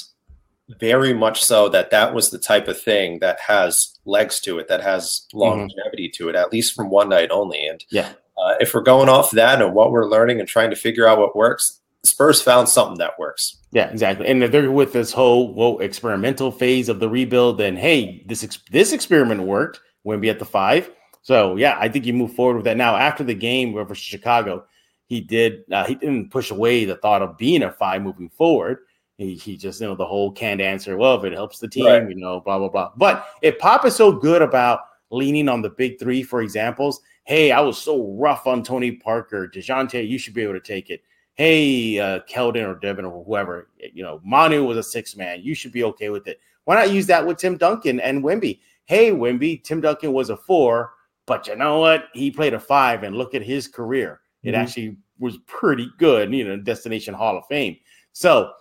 very 0.79 1.13
much 1.13 1.43
so 1.43 1.69
that 1.69 1.91
that 1.91 2.13
was 2.13 2.29
the 2.29 2.37
type 2.37 2.67
of 2.67 2.79
thing 2.79 3.19
that 3.19 3.39
has 3.39 3.97
legs 4.05 4.39
to 4.41 4.59
it, 4.59 4.67
that 4.67 4.81
has 4.81 5.25
longevity 5.33 6.09
to 6.15 6.29
it, 6.29 6.35
at 6.35 6.51
least 6.51 6.75
from 6.75 6.89
one 6.89 7.09
night 7.09 7.29
only. 7.31 7.65
And 7.67 7.83
Yeah. 7.89 8.09
uh, 8.37 8.55
if 8.59 8.73
we're 8.73 8.81
going 8.81 9.09
off 9.09 9.31
that 9.31 9.61
and 9.61 9.73
what 9.73 9.91
we're 9.91 10.09
learning 10.09 10.39
and 10.39 10.47
trying 10.47 10.69
to 10.69 10.75
figure 10.75 11.07
out 11.07 11.19
what 11.19 11.35
works, 11.35 11.79
Spurs 12.03 12.41
found 12.41 12.69
something 12.69 12.97
that 12.99 13.17
works. 13.19 13.57
Yeah, 13.71 13.89
exactly. 13.89 14.27
And 14.27 14.43
if 14.43 14.51
they're 14.51 14.71
with 14.71 14.93
this 14.93 15.11
whole 15.11 15.53
whoa, 15.53 15.77
experimental 15.79 16.51
phase 16.51 16.89
of 16.89 16.99
the 16.99 17.09
rebuild, 17.09 17.57
then 17.57 17.75
hey, 17.75 18.23
this 18.27 18.43
ex- 18.43 18.59
this 18.71 18.93
experiment 18.93 19.43
worked. 19.43 19.81
Wemby 20.05 20.29
at 20.29 20.39
the 20.39 20.45
five. 20.45 20.89
So 21.21 21.57
yeah, 21.57 21.77
I 21.79 21.89
think 21.89 22.05
you 22.05 22.13
move 22.13 22.33
forward 22.33 22.55
with 22.55 22.65
that. 22.65 22.77
Now 22.77 22.95
after 22.95 23.23
the 23.25 23.33
game 23.33 23.73
versus 23.73 23.97
Chicago, 23.97 24.63
he 25.07 25.19
did 25.19 25.63
uh, 25.71 25.85
he 25.85 25.95
didn't 25.95 26.29
push 26.31 26.49
away 26.51 26.85
the 26.85 26.95
thought 26.95 27.21
of 27.21 27.37
being 27.37 27.63
a 27.63 27.71
five 27.73 28.01
moving 28.01 28.29
forward. 28.29 28.77
He, 29.17 29.33
he 29.35 29.57
just 29.57 29.81
you 29.81 29.87
know 29.87 29.95
the 29.95 30.05
whole 30.05 30.31
canned 30.31 30.61
answer. 30.61 30.95
Well, 30.97 31.15
if 31.17 31.23
it 31.23 31.33
helps 31.33 31.59
the 31.59 31.67
team, 31.67 31.85
Right. 31.85 32.07
you 32.07 32.15
know, 32.15 32.39
blah 32.39 32.59
blah 32.59 32.69
blah. 32.69 32.91
But 32.97 33.25
if 33.41 33.57
Pop 33.57 33.85
is 33.85 33.95
so 33.95 34.11
good 34.11 34.41
about 34.41 34.81
leaning 35.09 35.49
on 35.49 35.61
the 35.61 35.69
big 35.71 35.97
three, 35.99 36.21
for 36.21 36.41
examples, 36.41 37.01
hey, 37.23 37.51
I 37.51 37.59
was 37.61 37.77
so 37.77 38.11
rough 38.13 38.45
on 38.45 38.61
Tony 38.63 38.91
Parker, 38.91 39.47
Dejounte, 39.47 40.07
you 40.07 40.17
should 40.19 40.33
be 40.33 40.43
able 40.43 40.53
to 40.53 40.59
take 40.59 40.89
it 40.89 41.01
hey, 41.37 41.99
uh, 41.99 42.19
Keldon 42.27 42.67
or 42.67 42.73
Devin 42.79 43.05
or 43.05 43.23
whoever, 43.23 43.69
you 43.93 44.01
know, 44.01 44.19
Manu 44.25 44.63
was 44.65 44.75
a 44.75 44.81
six 44.81 45.15
man. 45.15 45.39
You 45.43 45.53
should 45.53 45.71
be 45.71 45.83
okay 45.83 46.09
with 46.09 46.25
it. 46.27 46.39
Why 46.65 46.73
not 46.73 46.91
use 46.91 47.05
that 47.05 47.23
with 47.27 47.37
Tim 47.37 47.57
Duncan 47.57 47.99
and 47.99 48.23
Wimby? 48.23 48.59
Hey, 48.85 49.11
Wimby, 49.11 49.63
Tim 49.63 49.79
Duncan 49.79 50.13
was 50.13 50.31
a 50.31 50.35
four, 50.35 50.93
but 51.27 51.45
you 51.45 51.55
know 51.55 51.77
what? 51.77 52.05
He 52.13 52.31
played 52.31 52.55
a 52.55 52.59
five, 52.59 53.03
and 53.03 53.15
look 53.15 53.35
at 53.35 53.43
his 53.43 53.67
career. 53.67 54.21
It 54.41 54.53
Mhm. 54.53 54.57
actually 54.57 54.97
was 55.19 55.37
pretty 55.45 55.91
good, 55.99 56.33
you 56.33 56.43
know, 56.43 56.57
Destination 56.57 57.13
Hall 57.13 57.37
of 57.37 57.45
Fame. 57.45 57.77
So 58.13 58.53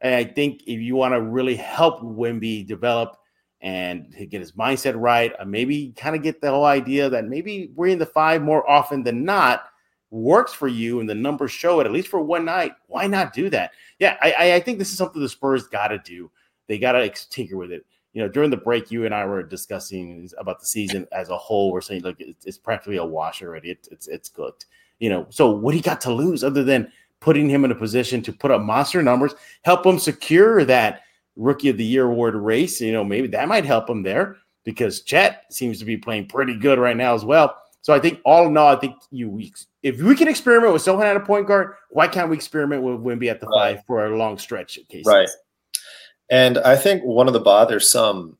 and 0.00 0.14
I 0.14 0.24
think 0.24 0.62
if 0.66 0.80
you 0.80 0.96
want 0.96 1.14
to 1.14 1.20
really 1.20 1.56
help 1.56 2.00
Wimby 2.00 2.66
develop 2.66 3.16
and 3.60 4.14
get 4.30 4.40
his 4.40 4.52
mindset 4.52 4.94
right, 4.96 5.32
uh, 5.38 5.44
maybe 5.44 5.92
kind 5.96 6.16
of 6.16 6.22
get 6.22 6.40
the 6.40 6.50
whole 6.50 6.64
idea 6.64 7.10
that 7.10 7.26
maybe 7.26 7.70
we're 7.74 7.88
in 7.88 7.98
the 7.98 8.06
five 8.06 8.42
more 8.42 8.68
often 8.68 9.02
than 9.02 9.24
not 9.24 9.64
works 10.10 10.52
for 10.52 10.66
you 10.66 11.00
and 11.00 11.08
the 11.08 11.14
numbers 11.14 11.52
show 11.52 11.78
it 11.80 11.86
at 11.86 11.92
least 11.92 12.08
for 12.08 12.20
one 12.20 12.44
night. 12.44 12.72
Why 12.86 13.06
not 13.06 13.32
do 13.32 13.50
that? 13.50 13.72
Yeah, 13.98 14.16
I, 14.22 14.54
I- 14.54 14.60
think 14.60 14.78
this 14.78 14.90
is 14.90 14.96
something 14.98 15.20
the 15.20 15.28
Spurs 15.28 15.68
got 15.68 15.88
to 15.88 15.98
do. 15.98 16.30
They 16.66 16.78
got 16.78 16.92
to 16.92 17.10
tinker 17.30 17.56
with 17.56 17.70
it. 17.70 17.84
You 18.12 18.22
know, 18.22 18.28
during 18.28 18.50
the 18.50 18.56
break, 18.56 18.90
you 18.90 19.04
and 19.04 19.14
I 19.14 19.24
were 19.24 19.42
discussing 19.42 20.28
about 20.38 20.58
the 20.58 20.66
season 20.66 21.06
as 21.12 21.28
a 21.28 21.36
whole. 21.36 21.70
We're 21.70 21.80
saying 21.80 22.02
look, 22.02 22.16
it's, 22.18 22.44
it's 22.44 22.58
practically 22.58 22.96
a 22.96 23.04
wash 23.04 23.40
already. 23.40 23.70
It's 23.70 23.86
it's 23.88 24.08
it's 24.08 24.28
cooked. 24.28 24.66
You 24.98 25.10
know, 25.10 25.26
so 25.30 25.50
what 25.50 25.74
he 25.74 25.80
got 25.80 26.00
to 26.02 26.12
lose 26.12 26.42
other 26.42 26.64
than 26.64 26.90
putting 27.20 27.48
him 27.48 27.64
in 27.64 27.70
a 27.70 27.74
position 27.74 28.22
to 28.22 28.32
put 28.32 28.50
up 28.50 28.62
monster 28.62 29.02
numbers, 29.02 29.34
help 29.62 29.84
him 29.84 29.98
secure 29.98 30.64
that 30.64 31.02
rookie 31.36 31.68
of 31.68 31.76
the 31.76 31.84
year 31.84 32.06
award 32.06 32.34
race. 32.34 32.80
You 32.80 32.92
know, 32.92 33.04
maybe 33.04 33.28
that 33.28 33.48
might 33.48 33.64
help 33.64 33.88
him 33.88 34.02
there 34.02 34.36
because 34.64 35.02
Chet 35.02 35.44
seems 35.50 35.78
to 35.78 35.84
be 35.84 35.96
playing 35.96 36.26
pretty 36.26 36.56
good 36.58 36.78
right 36.78 36.96
now 36.96 37.14
as 37.14 37.24
well. 37.24 37.56
So 37.82 37.94
I 37.94 37.98
think 37.98 38.20
all 38.24 38.46
in 38.46 38.56
all, 38.56 38.68
I 38.68 38.76
think 38.76 38.96
you 39.10 39.40
if 39.82 40.00
we 40.02 40.14
can 40.14 40.28
experiment 40.28 40.72
with 40.74 40.82
someone 40.82 41.06
at 41.06 41.16
a 41.16 41.20
point 41.20 41.46
guard, 41.46 41.74
why 41.90 42.08
can't 42.08 42.28
we 42.28 42.36
experiment 42.36 42.82
with 42.82 42.96
Wimby 42.96 43.30
at 43.30 43.40
the 43.40 43.46
Right. 43.46 43.76
five 43.76 43.86
for 43.86 44.04
a 44.04 44.16
long 44.18 44.36
stretch? 44.36 44.78
cases? 44.88 45.06
Right. 45.06 45.28
And 46.30 46.58
I 46.58 46.76
think 46.76 47.02
one 47.02 47.26
of 47.26 47.32
the 47.32 47.40
bothersome 47.40 48.36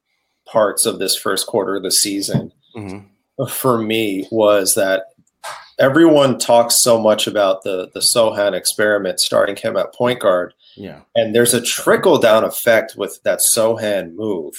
parts 0.47 0.85
of 0.85 0.99
this 0.99 1.17
first 1.17 1.47
quarter 1.47 1.77
of 1.77 1.83
the 1.83 1.91
season 1.91 2.53
Mhm. 2.77 3.07
for 3.49 3.79
me 3.79 4.29
was 4.31 4.75
that 4.75 5.05
everyone 5.81 6.39
talks 6.39 6.83
so 6.83 7.01
much 7.01 7.27
about 7.27 7.63
the 7.65 7.91
the 7.95 8.01
Sochan 8.15 8.53
experiment 8.53 9.19
starting 9.19 9.57
him 9.57 9.77
at 9.77 9.93
point 9.95 10.21
guard. 10.21 10.55
Yeah. 10.77 11.01
and 11.17 11.35
there's 11.35 11.53
a 11.53 11.61
trickle 11.61 12.17
down 12.19 12.45
effect 12.45 12.95
with 12.97 13.21
that 13.25 13.41
Sochan 13.55 14.15
move 14.15 14.55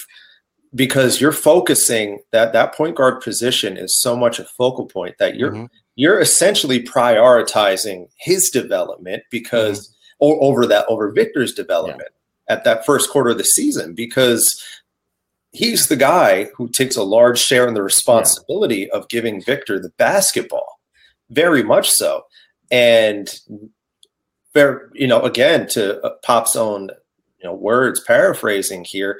because 0.74 1.20
you're 1.20 1.32
focusing 1.32 2.20
that 2.32 2.52
that 2.52 2.74
point 2.74 2.96
guard 2.96 3.22
position 3.22 3.76
is 3.78 3.98
so 4.00 4.14
much 4.14 4.38
a 4.38 4.44
focal 4.44 4.86
point 4.86 5.16
that 5.18 5.36
you're 5.36 5.52
Mhm. 5.52 5.68
you're 5.96 6.20
essentially 6.20 6.82
prioritizing 6.82 8.08
his 8.18 8.50
development 8.50 9.22
because 9.30 9.94
or 10.20 10.36
over 10.42 10.66
that 10.66 10.84
over 10.88 11.10
Victor's 11.10 11.54
development 11.54 12.10
at 12.48 12.62
that 12.64 12.84
first 12.86 13.10
quarter 13.10 13.30
of 13.30 13.38
the 13.38 13.44
season 13.44 13.94
because 13.94 14.62
he's 15.52 15.88
the 15.88 15.96
guy 15.96 16.44
who 16.56 16.68
takes 16.68 16.96
a 16.96 17.02
large 17.02 17.38
share 17.38 17.66
in 17.66 17.74
the 17.74 17.82
responsibility 17.82 18.90
of 18.90 19.08
giving 19.08 19.42
Victor 19.42 19.78
the 19.80 19.90
basketball 19.98 20.71
very 21.32 21.62
much 21.62 21.88
so 21.90 22.22
and 22.70 23.40
very 24.54 24.80
you 24.94 25.06
know 25.06 25.22
again 25.22 25.66
to 25.68 26.00
uh, 26.02 26.10
Pop's 26.24 26.56
own 26.56 26.90
you 27.38 27.44
know 27.44 27.54
words 27.54 28.00
paraphrasing 28.00 28.84
here 28.84 29.18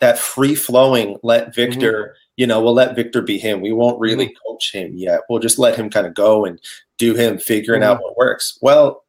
that 0.00 0.18
free 0.18 0.54
flowing 0.54 1.18
let 1.22 1.54
Victor 1.54 2.16
you 2.36 2.46
know 2.46 2.60
we'll 2.62 2.74
let 2.74 2.94
Victor 2.96 3.22
be 3.22 3.38
him 3.38 3.60
we 3.60 3.72
won't 3.72 4.00
really 4.00 4.34
coach 4.46 4.72
him 4.72 4.92
yet 4.94 5.20
we'll 5.28 5.38
just 5.40 5.58
let 5.58 5.76
him 5.76 5.88
kind 5.90 6.06
of 6.06 6.14
go 6.14 6.44
and 6.44 6.60
do 6.98 7.14
him 7.14 7.38
figuring 7.38 7.82
out 7.82 8.00
what 8.02 8.16
works 8.16 8.58
well 8.60 9.04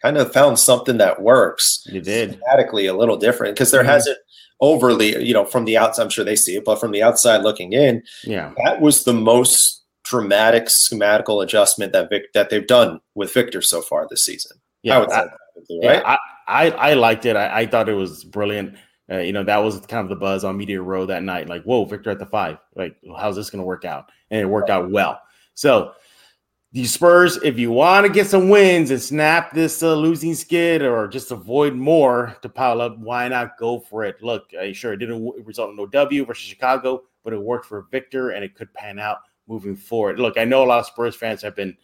kind 0.00 0.16
of 0.18 0.32
found 0.32 0.58
something 0.58 0.98
that 0.98 1.22
works. 1.22 1.86
You 1.86 2.00
did. 2.00 2.40
Thematically 2.40 2.90
a 2.90 2.92
little 2.92 3.16
different 3.16 3.54
because 3.54 3.70
there 3.70 3.84
Mhm. 3.84 3.86
hasn't 3.86 4.18
overly, 4.60 5.24
you 5.24 5.32
know, 5.32 5.44
from 5.44 5.64
the 5.64 5.76
outside, 5.78 6.02
I'm 6.02 6.10
sure 6.10 6.24
they 6.24 6.34
see 6.34 6.56
it, 6.56 6.64
but 6.64 6.80
from 6.80 6.90
the 6.90 7.04
outside 7.04 7.42
looking 7.44 7.72
in, 7.72 8.02
Yeah. 8.24 8.52
that 8.64 8.80
was 8.80 9.04
the 9.04 9.12
most 9.12 9.81
dramatic 10.12 10.66
schematical 10.66 11.42
adjustment 11.42 11.90
that 11.94 12.10
Vic 12.10 12.30
that 12.34 12.50
they've 12.50 12.66
done 12.66 13.00
with 13.14 13.32
Victor 13.32 13.62
so 13.62 13.80
far 13.80 14.06
this 14.10 14.24
season. 14.24 14.58
Yeah. 14.82 14.96
I 14.96 15.00
would 15.00 15.10
say, 15.10 15.16
that, 15.16 15.38
Yeah, 15.70 15.90
right? 15.90 16.18
I, 16.46 16.66
I, 16.66 16.70
I 16.90 16.94
liked 16.94 17.24
it. 17.24 17.34
I, 17.34 17.60
I 17.60 17.66
thought 17.66 17.88
it 17.88 17.94
was 17.94 18.22
brilliant. 18.22 18.76
Uh, 19.10 19.18
you 19.18 19.32
know, 19.32 19.42
that 19.42 19.56
was 19.56 19.80
kind 19.86 20.04
of 20.04 20.10
the 20.10 20.16
buzz 20.16 20.44
on 20.44 20.58
Media 20.58 20.82
Row 20.82 21.06
that 21.06 21.22
night. 21.22 21.48
Like, 21.48 21.62
whoa, 21.62 21.86
Victor 21.86 22.10
at 22.10 22.18
the 22.18 22.26
five. 22.26 22.58
Like, 22.76 22.96
how's 23.18 23.36
this 23.36 23.48
going 23.48 23.62
to 23.62 23.66
work 23.66 23.86
out? 23.86 24.10
And 24.30 24.40
it 24.40 24.46
worked 24.46 24.68
out 24.68 24.90
well. 24.90 25.18
So, 25.54 25.92
the 26.72 26.84
Spurs, 26.84 27.38
if 27.42 27.58
you 27.58 27.70
want 27.70 28.06
to 28.06 28.12
get 28.12 28.26
some 28.26 28.50
wins 28.50 28.90
and 28.90 29.00
snap 29.00 29.52
this 29.52 29.82
uh, 29.82 29.94
losing 29.94 30.34
skid 30.34 30.82
or 30.82 31.08
just 31.08 31.30
avoid 31.30 31.74
more 31.74 32.36
to 32.42 32.50
pile 32.50 32.82
up, 32.82 32.98
why 32.98 33.28
not 33.28 33.58
go 33.58 33.80
for 33.80 34.04
it? 34.04 34.22
Look, 34.22 34.50
uh, 34.58 34.72
sure, 34.72 34.92
it 34.92 34.98
didn't 34.98 35.24
result 35.44 35.70
in 35.70 35.76
no 35.76 35.86
W 35.86 36.26
versus 36.26 36.44
Chicago, 36.44 37.02
but 37.24 37.32
it 37.32 37.40
worked 37.40 37.66
for 37.66 37.86
Victor 37.90 38.30
and 38.30 38.44
it 38.44 38.54
could 38.54 38.72
pan 38.74 38.98
out 38.98 39.18
moving 39.48 39.76
forward. 39.76 40.18
Look, 40.18 40.38
I 40.38 40.44
know 40.44 40.62
a 40.62 40.66
lot 40.66 40.80
of 40.80 40.86
Spurs 40.86 41.16
fans 41.16 41.42
have 41.42 41.56
been 41.56 41.76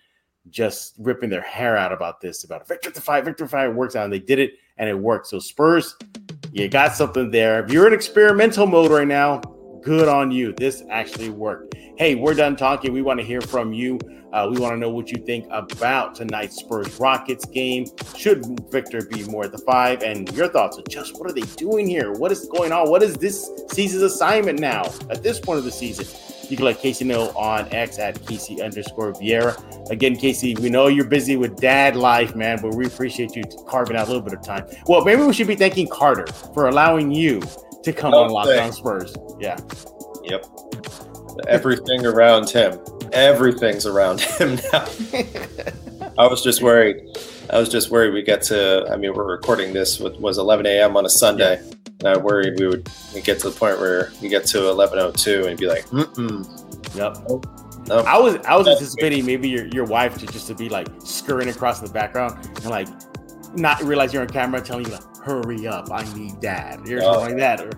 just 0.50 0.94
ripping 0.98 1.30
their 1.30 1.42
hair 1.42 1.76
out 1.76 1.92
about 1.92 2.20
this, 2.20 2.44
about 2.44 2.66
Victor 2.66 2.90
to 2.90 3.00
five, 3.00 3.24
Victor 3.24 3.46
five 3.46 3.74
works 3.74 3.96
out, 3.96 4.04
and 4.04 4.12
they 4.12 4.18
did 4.18 4.38
it 4.38 4.54
and 4.78 4.88
it 4.88 4.94
worked. 4.94 5.26
So 5.26 5.38
Spurs, 5.38 5.96
you 6.52 6.68
got 6.68 6.94
something 6.94 7.30
there. 7.30 7.62
If 7.64 7.70
you're 7.70 7.86
in 7.86 7.92
experimental 7.92 8.66
mode 8.66 8.90
right 8.90 9.06
now, 9.06 9.40
good 9.82 10.08
on 10.08 10.30
you. 10.30 10.52
This 10.52 10.82
actually 10.90 11.30
worked. 11.30 11.74
Hey, 11.96 12.14
we're 12.14 12.34
done 12.34 12.56
talking. 12.56 12.92
We 12.92 13.02
want 13.02 13.20
to 13.20 13.26
hear 13.26 13.40
from 13.40 13.72
you. 13.72 13.98
Uh, 14.32 14.46
we 14.50 14.60
want 14.60 14.74
to 14.74 14.78
know 14.78 14.90
what 14.90 15.10
you 15.10 15.16
think 15.24 15.46
about 15.50 16.14
tonight's 16.14 16.56
Spurs 16.56 17.00
Rockets 17.00 17.46
game. 17.46 17.86
Should 18.16 18.44
Victor 18.70 19.06
be 19.06 19.24
more 19.24 19.44
at 19.44 19.52
the 19.52 19.58
five? 19.58 20.02
And 20.02 20.30
your 20.36 20.48
thoughts 20.48 20.76
on 20.76 20.84
just 20.88 21.18
what 21.18 21.30
are 21.30 21.32
they 21.32 21.46
doing 21.56 21.86
here? 21.86 22.12
What 22.12 22.30
is 22.30 22.46
going 22.48 22.70
on? 22.70 22.90
What 22.90 23.02
is 23.02 23.14
this 23.14 23.50
season's 23.70 24.02
assignment 24.02 24.58
now 24.58 24.84
at 25.10 25.22
this 25.22 25.40
point 25.40 25.58
of 25.58 25.64
the 25.64 25.70
season? 25.70 26.06
You 26.48 26.56
can 26.56 26.64
let 26.64 26.78
Casey 26.78 27.04
know 27.04 27.28
on 27.30 27.68
X 27.72 27.98
at 27.98 28.24
Casey 28.26 28.62
underscore 28.62 29.12
Viera. 29.12 29.90
Again, 29.90 30.16
Casey, 30.16 30.54
we 30.56 30.70
know 30.70 30.86
you're 30.86 31.04
busy 31.04 31.36
with 31.36 31.60
dad 31.60 31.94
life, 31.94 32.34
man, 32.34 32.58
but 32.62 32.74
we 32.74 32.86
appreciate 32.86 33.36
you 33.36 33.42
carving 33.66 33.96
out 33.96 34.06
a 34.06 34.10
little 34.10 34.22
bit 34.22 34.32
of 34.32 34.42
time. 34.42 34.66
Well, 34.86 35.04
maybe 35.04 35.22
we 35.22 35.32
should 35.32 35.46
be 35.46 35.56
thanking 35.56 35.88
Carter 35.88 36.26
for 36.54 36.68
allowing 36.68 37.10
you 37.10 37.42
to 37.82 37.92
come 37.92 38.14
oh, 38.14 38.24
on 38.24 38.30
Locked 38.30 38.58
On 38.58 38.72
Spurs. 38.72 39.14
Yeah. 39.38 39.58
Yep. 40.24 40.46
Everything 41.48 42.06
around 42.06 42.50
him. 42.50 42.78
Everything's 43.12 43.86
around 43.86 44.20
him 44.20 44.56
now. 44.72 44.86
I 46.18 46.26
was 46.26 46.42
just 46.42 46.62
worried. 46.62 47.16
I 47.50 47.58
was 47.58 47.68
just 47.68 47.90
worried 47.90 48.12
we 48.12 48.22
get 48.22 48.42
to. 48.44 48.86
I 48.92 48.96
mean, 48.96 49.14
we're 49.14 49.30
recording 49.30 49.72
this. 49.72 49.98
With, 50.00 50.16
was 50.20 50.38
11 50.38 50.66
a.m. 50.66 50.96
on 50.96 51.06
a 51.06 51.08
Sunday, 51.10 51.60
and 52.00 52.08
I 52.08 52.16
worried 52.16 52.58
we 52.60 52.66
would 52.68 52.88
we'd 53.14 53.24
get 53.24 53.38
to 53.40 53.50
the 53.50 53.56
point 53.58 53.78
where 53.80 54.10
we 54.20 54.28
get 54.28 54.44
to 54.46 54.58
11:02 54.58 55.46
and 55.46 55.58
be 55.58 55.66
like, 55.66 55.86
Mm-mm. 55.86 56.44
Yep. 56.96 57.88
no. 57.88 57.98
I 58.04 58.18
was 58.18 58.36
I 58.46 58.54
was 58.56 58.68
anticipating 58.68 59.24
maybe 59.24 59.48
your, 59.48 59.66
your 59.68 59.84
wife 59.84 60.18
to 60.18 60.26
just 60.26 60.46
to 60.48 60.54
be 60.54 60.68
like 60.68 60.88
scurrying 61.04 61.48
across 61.48 61.80
in 61.80 61.86
the 61.86 61.92
background 61.92 62.38
and 62.56 62.66
like 62.66 62.88
not 63.54 63.82
realize 63.82 64.12
you're 64.12 64.22
on 64.22 64.28
camera 64.28 64.60
telling 64.60 64.84
you 64.86 64.92
like 64.92 65.16
hurry 65.24 65.66
up, 65.66 65.90
I 65.90 66.04
need 66.14 66.40
dad 66.40 66.86
or 66.88 66.98
Oh. 67.02 67.14
something 67.14 67.38
like 67.38 67.58
that. 67.58 67.60
Or, 67.62 67.70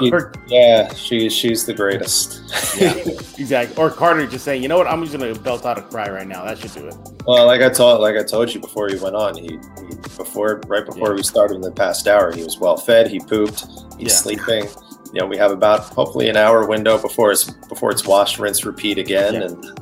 She- 0.00 0.10
or 0.12 0.32
yeah, 0.48 0.92
she 0.94 1.28
she's 1.28 1.64
the 1.64 1.74
greatest. 1.74 2.40
yeah, 2.80 2.94
exactly. 3.38 3.76
Or 3.76 3.90
Carter 3.90 4.26
just 4.26 4.44
saying, 4.44 4.62
you 4.62 4.68
know 4.68 4.76
what, 4.78 4.86
I'm 4.86 5.04
just 5.04 5.16
gonna 5.16 5.34
belt 5.34 5.64
out 5.64 5.78
a 5.78 5.82
cry 5.82 6.08
right 6.10 6.26
now. 6.26 6.44
That 6.44 6.58
should 6.58 6.72
do 6.74 6.86
it. 6.88 6.94
well, 7.26 7.46
like 7.46 7.62
I 7.62 7.68
told 7.68 8.00
like 8.00 8.16
I 8.16 8.22
told 8.22 8.52
you 8.52 8.60
before 8.60 8.88
he 8.88 8.96
went 8.96 9.14
on, 9.16 9.36
he, 9.36 9.58
he 9.88 9.94
before 10.16 10.60
right 10.66 10.84
before 10.84 11.14
we 11.14 11.22
started 11.22 11.54
in 11.54 11.60
the 11.60 11.70
past 11.72 12.06
hour, 12.08 12.32
he 12.34 12.42
was 12.42 12.58
well 12.58 12.76
fed. 12.76 13.08
He 13.08 13.20
pooped. 13.20 13.64
He's 13.98 14.08
Yeah. 14.08 14.14
sleeping. 14.14 14.64
You 15.12 15.20
know, 15.20 15.26
we 15.26 15.36
have 15.36 15.52
about 15.52 15.80
hopefully 15.80 16.28
an 16.28 16.36
hour 16.36 16.66
window 16.66 16.98
before 17.00 17.30
it's 17.32 17.44
before 17.44 17.90
it's 17.92 18.04
wash, 18.06 18.38
rinse, 18.38 18.64
repeat 18.64 18.98
again. 18.98 19.34
Yeah. 19.34 19.42
And 19.42 19.80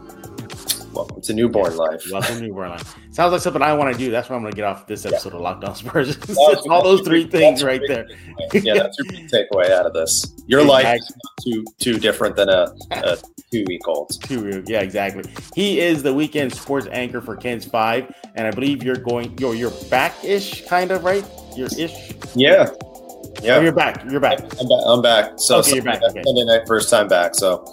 welcome 0.95 1.21
to 1.21 1.35
newborn 1.35 1.77
life. 1.77 2.03
Welcome 2.11 2.37
to 2.37 2.43
Newborn 2.43 2.71
Line. 2.71 2.81
Sounds 3.11 3.33
like 3.33 3.41
something 3.41 3.63
I 3.63 3.73
want 3.75 3.93
to 3.93 3.99
do. 3.99 4.11
That's 4.11 4.29
why 4.29 4.37
I'm 4.37 4.43
gonna 4.43 4.55
get 4.55 4.65
off 4.65 4.87
this 4.87 5.05
episode 5.07 5.35
of 5.35 5.41
Locked 5.41 5.65
On 5.65 5.75
Spurs. 5.75 6.17
All 6.69 6.83
those 6.83 7.01
three 7.03 7.27
things 7.27 7.63
right 7.63 7.81
there. 7.87 8.07
yeah, 8.53 8.75
that's 8.75 8.97
your 8.99 9.07
big 9.11 9.29
takeaway 9.29 9.71
out 9.71 9.87
of 9.87 9.93
this. 9.93 10.33
Your 10.47 10.65
life 10.65 10.99
is 10.99 11.11
not 11.11 11.33
too 11.45 11.65
too 11.79 11.99
different 11.99 12.37
than 12.37 12.49
a, 12.49 12.73
a 12.93 13.17
two 13.53 13.65
week 13.67 13.87
old. 13.89 14.11
Two, 14.25 14.63
yeah, 14.67 14.81
exactly. 14.81 15.25
He 15.55 15.81
is 15.81 16.03
the 16.03 16.13
weekend 16.15 16.53
sports 16.55 16.87
anchor 16.91 17.21
for 17.21 17.37
KENS 17.37 17.65
Five, 17.67 18.13
and 18.37 18.47
I 18.47 18.51
believe 18.51 18.83
you're 18.83 18.97
going. 18.97 19.37
You're 19.39 19.55
you're 19.55 19.73
back 19.91 20.13
ish, 20.25 20.65
kind 20.67 20.91
of 20.91 21.05
right. 21.05 21.25
You're 21.57 21.69
ish. 21.79 22.13
Yeah, 22.35 22.69
Oh, 22.71 23.39
yeah. 23.43 23.61
you're 23.61 23.73
back. 23.73 24.03
You're 24.11 24.21
back. 24.21 24.41
I'm 24.41 24.69
back. 24.69 24.81
I'm 24.87 25.03
back. 25.03 25.33
So 25.39 25.59
Okay, 25.59 25.75
you're 25.75 25.83
Sunday, 25.83 26.01
back, 26.01 26.03
okay. 26.11 26.23
Sunday 26.25 26.45
night, 26.45 26.63
first 26.67 26.89
time 26.91 27.09
back. 27.09 27.35
So 27.35 27.65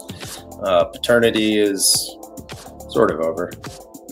uh, 0.62 0.84
paternity 0.84 1.58
is 1.58 2.16
sort 2.92 3.10
of 3.10 3.20
over. 3.20 3.50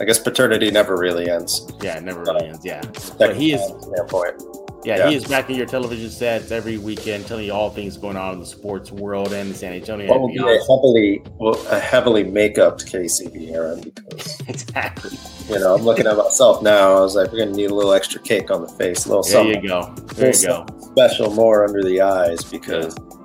I 0.00 0.04
guess 0.04 0.18
paternity 0.18 0.70
never 0.70 0.96
really 0.96 1.30
ends. 1.30 1.70
Yeah, 1.82 1.98
it 1.98 2.04
never 2.04 2.22
really 2.22 2.46
ends. 2.48 2.64
Yeah, 2.64 2.80
but 3.18 3.36
he 3.36 3.52
is. 3.52 3.60
Standpoint. 3.82 4.42
Yeah, 4.82 4.96
Yeah. 4.96 5.10
he 5.10 5.16
is 5.16 5.26
back 5.26 5.50
in 5.50 5.56
your 5.56 5.66
television 5.66 6.08
sets 6.08 6.50
every 6.50 6.78
weekend, 6.78 7.26
telling 7.26 7.44
you 7.44 7.52
all 7.52 7.68
things 7.68 7.98
going 7.98 8.16
on 8.16 8.32
in 8.32 8.40
the 8.40 8.46
sports 8.46 8.90
world 8.90 9.34
and 9.34 9.54
San 9.54 9.74
Antonio. 9.74 10.08
What 10.08 10.20
will 10.22 10.28
be 10.28 10.38
a 10.38 10.58
heavily, 10.66 11.22
well, 11.38 11.60
a 11.70 11.78
heavily 11.78 12.24
makeup 12.24 12.80
Casey 12.86 13.26
Viera 13.26 13.82
because 13.84 14.40
exactly. 14.48 15.18
you 15.50 15.58
know 15.60 15.74
I'm 15.74 15.82
looking 15.82 16.06
at 16.06 16.16
myself 16.16 16.62
now. 16.62 16.96
I 16.96 17.00
was 17.00 17.14
like, 17.14 17.30
we're 17.30 17.40
gonna 17.40 17.50
need 17.52 17.70
a 17.70 17.74
little 17.74 17.92
extra 17.92 18.22
cake 18.22 18.50
on 18.50 18.62
the 18.62 18.68
face, 18.68 19.04
a 19.04 19.08
little 19.10 19.22
There 19.22 19.32
something 19.32 19.62
you 19.62 19.68
go. 19.68 19.94
There 20.14 20.34
you 20.34 20.46
go. 20.46 20.66
special 20.92 21.30
more 21.34 21.66
under 21.68 21.82
the 21.82 22.00
eyes 22.00 22.42
because 22.42 22.96
yeah, 22.96 23.19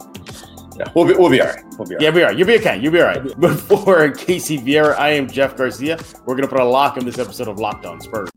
we'll 0.95 1.07
be 1.07 1.13
we'll 1.13 1.29
be 1.29 1.41
all 1.41 1.47
right. 1.47 1.63
We'll 1.77 1.87
be 1.87 1.95
all 1.95 1.99
right. 1.99 2.01
Yeah, 2.01 2.09
we 2.09 2.23
are. 2.23 2.33
You'll 2.33 2.47
be 2.47 2.55
okay. 2.59 2.79
You'll 2.79 2.93
be 2.93 3.01
all 3.01 3.07
right. 3.07 3.23
Before 3.39 4.11
Casey 4.11 4.57
Viera, 4.57 4.95
I 4.97 5.09
am 5.11 5.27
Jeff 5.27 5.55
Garcia. 5.55 5.97
We're 6.25 6.35
gonna 6.35 6.47
put 6.47 6.59
a 6.59 6.65
lock 6.65 6.97
on 6.97 7.05
this 7.05 7.17
episode 7.17 7.47
of 7.47 7.59
Locked 7.59 7.85
On 7.85 7.99
Spurs. 8.01 8.29